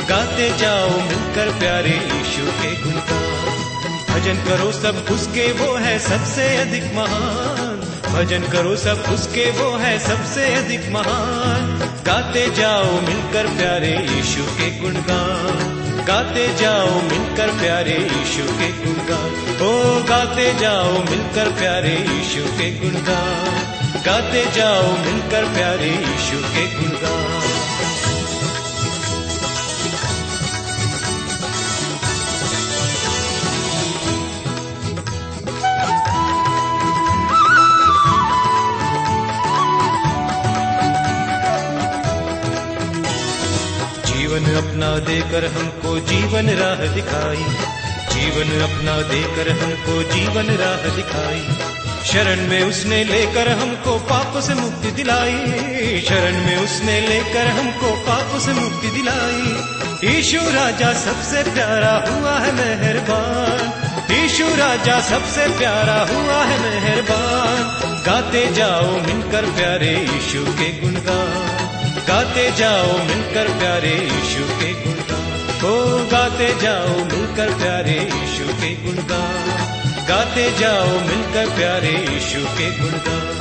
गाते 0.09 0.59
जाओ 0.59 0.91
मिलकर 0.91 1.59
प्यारे 1.59 1.91
यीशु 1.91 2.53
के 2.53 2.83
गुणगान। 2.83 3.39
भजन 4.11 4.35
करो 4.35 4.73
सब 4.73 5.07
उसके, 5.11 5.53
वो 5.53 5.77
है 5.77 5.99
सबसे 5.99 6.57
अधिक 6.57 6.85
महान। 6.85 7.81
भजन 8.15 8.43
करो 8.43 8.77
सब 8.77 9.05
उसके, 9.15 9.51
वो 9.51 9.77
है 9.77 9.99
सबसे 9.99 10.55
अधिक 10.55 10.89
महान। 10.89 11.93
गाते 12.07 12.51
जाओ 12.51 13.01
मिलकर 13.01 13.47
प्यारे 13.47 14.09
यीशु 14.13 14.43
के 14.43 14.81
गुणगान। 14.81 15.78
गाते 16.09 16.55
जाओ 16.55 17.01
मिलकर 17.03 17.51
प्यारे 17.51 17.93
यीशु 17.93 18.43
के 18.43 18.69
गुणगान। 18.69 19.59
ओ, 19.63 20.03
गाते 20.03 20.55
जाओ 20.55 20.93
मिलकर 20.93 21.49
प्यारे 21.51 21.95
यीशु 21.95 22.59
के 22.59 22.71
गुणगान। 22.71 24.03
गाते 24.07 24.47
जाओ 24.51 24.83
मिलकर 24.83 25.45
प्यारे 25.45 25.91
यीशु 25.91 26.37
के 26.37 26.67
गुणगान। 26.75 27.28
देकर 45.09 45.45
हमको 45.47 45.99
जीवन 45.99 46.47
राह 46.51 46.95
दिखाई। 46.95 47.45
जीवन 48.15 48.63
अपना 48.63 49.03
देकर 49.03 49.51
हमको 49.53 50.03
जीवन 50.03 50.47
राह 50.47 50.97
दिखाई। 50.97 51.45
शरण 52.07 52.49
में 52.49 52.63
उसने 52.65 53.05
लेकर 53.05 53.49
हमको 53.49 53.99
पाप 53.99 54.43
से 54.43 54.55
मुक्ति 54.55 54.91
दिलाई। 54.91 56.05
शरण 56.09 56.33
में 56.33 56.57
उसने 56.57 57.01
लेकर 57.01 57.47
हमको 57.47 57.91
पाप 57.91 58.41
से 58.41 58.53
मुक्ति 58.53 58.89
दिलाई। 58.89 60.19
ईशु 60.19 60.39
राजा 60.39 60.93
सबसे 60.93 61.43
प्यारा 61.43 62.05
हुआ 62.11 62.39
है 62.39 62.53
मेहरबान। 62.53 63.73
ईशु 64.25 64.45
राजा 64.45 65.01
सबसे 65.01 65.49
प्यारा 65.59 66.07
हुआ 66.15 66.45
है 66.45 66.59
मेहरबान। 66.61 67.79
गाते 68.07 68.53
जाओ 68.53 68.91
मिलकर 68.91 69.43
प्यारे 69.43 70.09
ईशु 70.17 70.45
के 70.45 70.81
गुणगान। 70.81 71.69
गाते 72.09 72.51
जाओ 72.51 72.99
मिलकर 72.99 73.59
प्यारे 73.59 73.95
यीशु 73.95 74.45
के 74.45 74.73
गुणगान। 74.73 74.98
ओ 75.59 75.71
गाते 76.13 76.55
जाओ 76.63 76.89
मिलकर 76.89 77.55
प्यारे 77.55 77.99
यीशु 78.01 78.45
के 78.45 78.75
गुणगान। 78.75 79.49
गाते 80.09 80.51
जाओ 80.59 80.87
मिलकर 80.87 81.57
प्यारे 81.57 81.91
यीशु 81.91 82.41
के 82.59 82.71
गुणगान। 82.79 83.35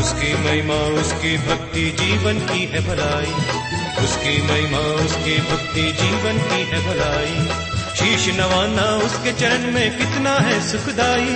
उसकी 0.00 0.34
महिमा, 0.44 1.00
उसकी 1.02 1.36
भक्ति 1.38 1.90
जीवन 2.00 2.38
की 2.38 2.64
है 2.64 2.80
भलाई। 2.80 3.77
उसकी 4.04 4.42
महिमा, 4.42 4.78
उसकी 4.78 5.40
भक्ति 5.40 5.82
जीवन 5.82 6.38
की 6.38 6.64
है 6.64 6.80
भलाई। 6.80 7.48
शीश 7.96 8.34
नवाना, 8.34 8.82
उसके 8.82 9.32
चरण 9.32 9.72
में 9.72 9.98
कितना 9.98 10.34
है 10.34 10.72
सुखदाई। 10.72 11.26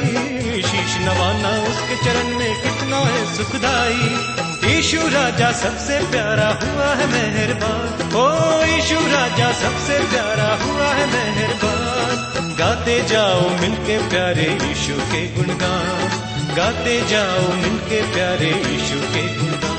शीश 0.62 0.96
नवाना, 0.96 1.48
उसके 1.48 1.96
चरण 1.96 2.38
में 2.38 2.62
कितना 2.62 2.96
है 2.96 3.36
सुखदाई। 3.36 4.38
ईशु 4.78 4.96
राजा 4.96 5.52
सबसे 5.52 5.98
प्यारा 5.98 6.48
हुआ 6.48 6.94
है 6.94 7.06
मेहरबान। 7.06 8.02
ओ, 8.14 8.64
ईशु 8.64 8.94
राजा 8.94 9.52
सबसे 9.52 9.98
प्यारा 9.98 10.64
हुआ 10.64 10.86
है 10.86 11.06
मेहरबान। 11.06 12.56
गाते 12.58 13.02
जाओ 13.02 13.50
मिलके 13.50 13.98
प्यारे 13.98 14.58
ईशु 14.70 14.92
के 14.92 15.26
गुणगान। 15.26 16.08
गाते 16.56 17.00
जाओ 17.08 17.52
मिलके 17.52 18.02
प्यारे 18.02 18.48
ईशु 18.48 19.14
के 19.14 19.36
गुणगान। 19.36 19.71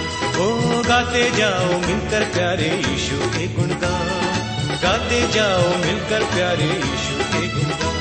गाते 0.87 1.31
जाओ, 1.31 1.65
मिलकर 1.65 2.23
प्यारे 2.23 2.83
यीशु 2.89 3.15
के 3.15 3.47
गुणगान। 3.47 4.23
गाते 4.83 5.27
जाओ, 5.27 5.77
मिलकर 5.77 6.23
प्यारे 6.23 6.63
यीशु 6.63 7.23
के 7.23 7.47
गुणगान। 7.47 7.93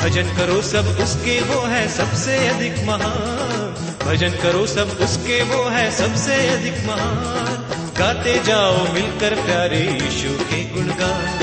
भजन 0.00 0.22
करो 0.22 0.62
सब 0.62 0.98
उसके, 1.00 1.40
वो 1.40 1.60
है 1.62 1.88
सबसे 1.88 2.48
अधिक 2.48 2.72
महान। 2.72 3.96
भजन 4.06 4.30
करो 4.30 4.66
सब 4.66 4.98
उसके, 5.00 5.42
वो 5.42 5.64
है 5.64 5.90
सबसे 5.90 6.48
अधिक 6.48 6.72
महान। 6.72 7.66
गाते 7.98 8.42
जाओ, 8.44 8.92
मिलकर 8.92 9.34
प्यारे 9.34 9.98
यीशु 10.02 10.44
के 10.44 10.64
गुणगान। 10.64 11.38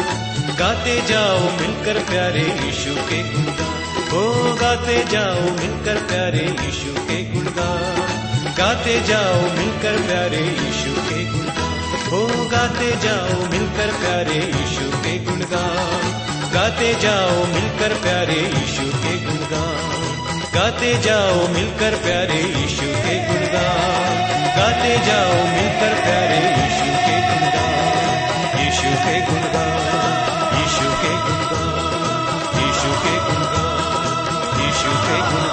गाते 0.60 1.02
जाओ, 1.02 1.40
मिलकर 1.40 2.00
प्यारे 2.00 2.42
यीशु 2.42 3.02
के 3.10 3.24
गुणगान। 3.24 3.80
ओ, 4.18 4.56
गाते 4.56 5.06
जाओ, 5.12 5.42
मिलकर 5.42 5.96
प्यारे 5.96 6.56
यीशु 6.62 7.02
के 7.02 7.24
गुणगान। 7.24 7.99
गाते 8.60 9.02
जाओ 9.02 9.42
मिलकर 9.42 10.02
प्यारे 10.08 10.38
यीशु 10.38 11.02
के 11.02 11.26
गुणगान। 11.26 12.14
ओ 12.14 12.50
गाते 12.50 12.92
जाओ 12.92 13.50
मिलकर 13.52 13.88
प्यारे 13.88 14.36
यीशु 14.36 14.98
के 14.98 15.18
गुणगान। 15.18 16.02
गाते 16.54 16.94
जाओ 16.94 17.46
मिलकर 17.46 17.94
प्यारे 17.94 18.34
यीशु 18.34 18.82
के 18.82 19.26
गुणगान। 19.26 20.42
गाते 20.54 20.98
जाओ 20.98 21.48
मिलकर 21.48 21.96
प्यारे 21.96 22.42
यीशु 22.42 22.86
के 22.86 23.28
गुणगान। 23.28 24.16
गाते 24.58 24.98
जाओ 25.06 25.34
मिलकर 25.34 26.02
प्यारे 26.04 26.64
यीशु 26.64 26.86
के 26.86 27.18
गुणगान। 27.22 28.60
यीशु 28.60 28.90
के 29.06 29.22
गुणगान, 29.26 30.58
यीशु 30.58 30.90
के 31.02 31.14
गुणगान, 31.16 32.60
यीशु 32.60 32.92
के 33.04 33.16
गुणगान, 33.18 34.62
यीशु 34.62 34.90
के 34.90 35.18
गुणगान। 35.18 35.49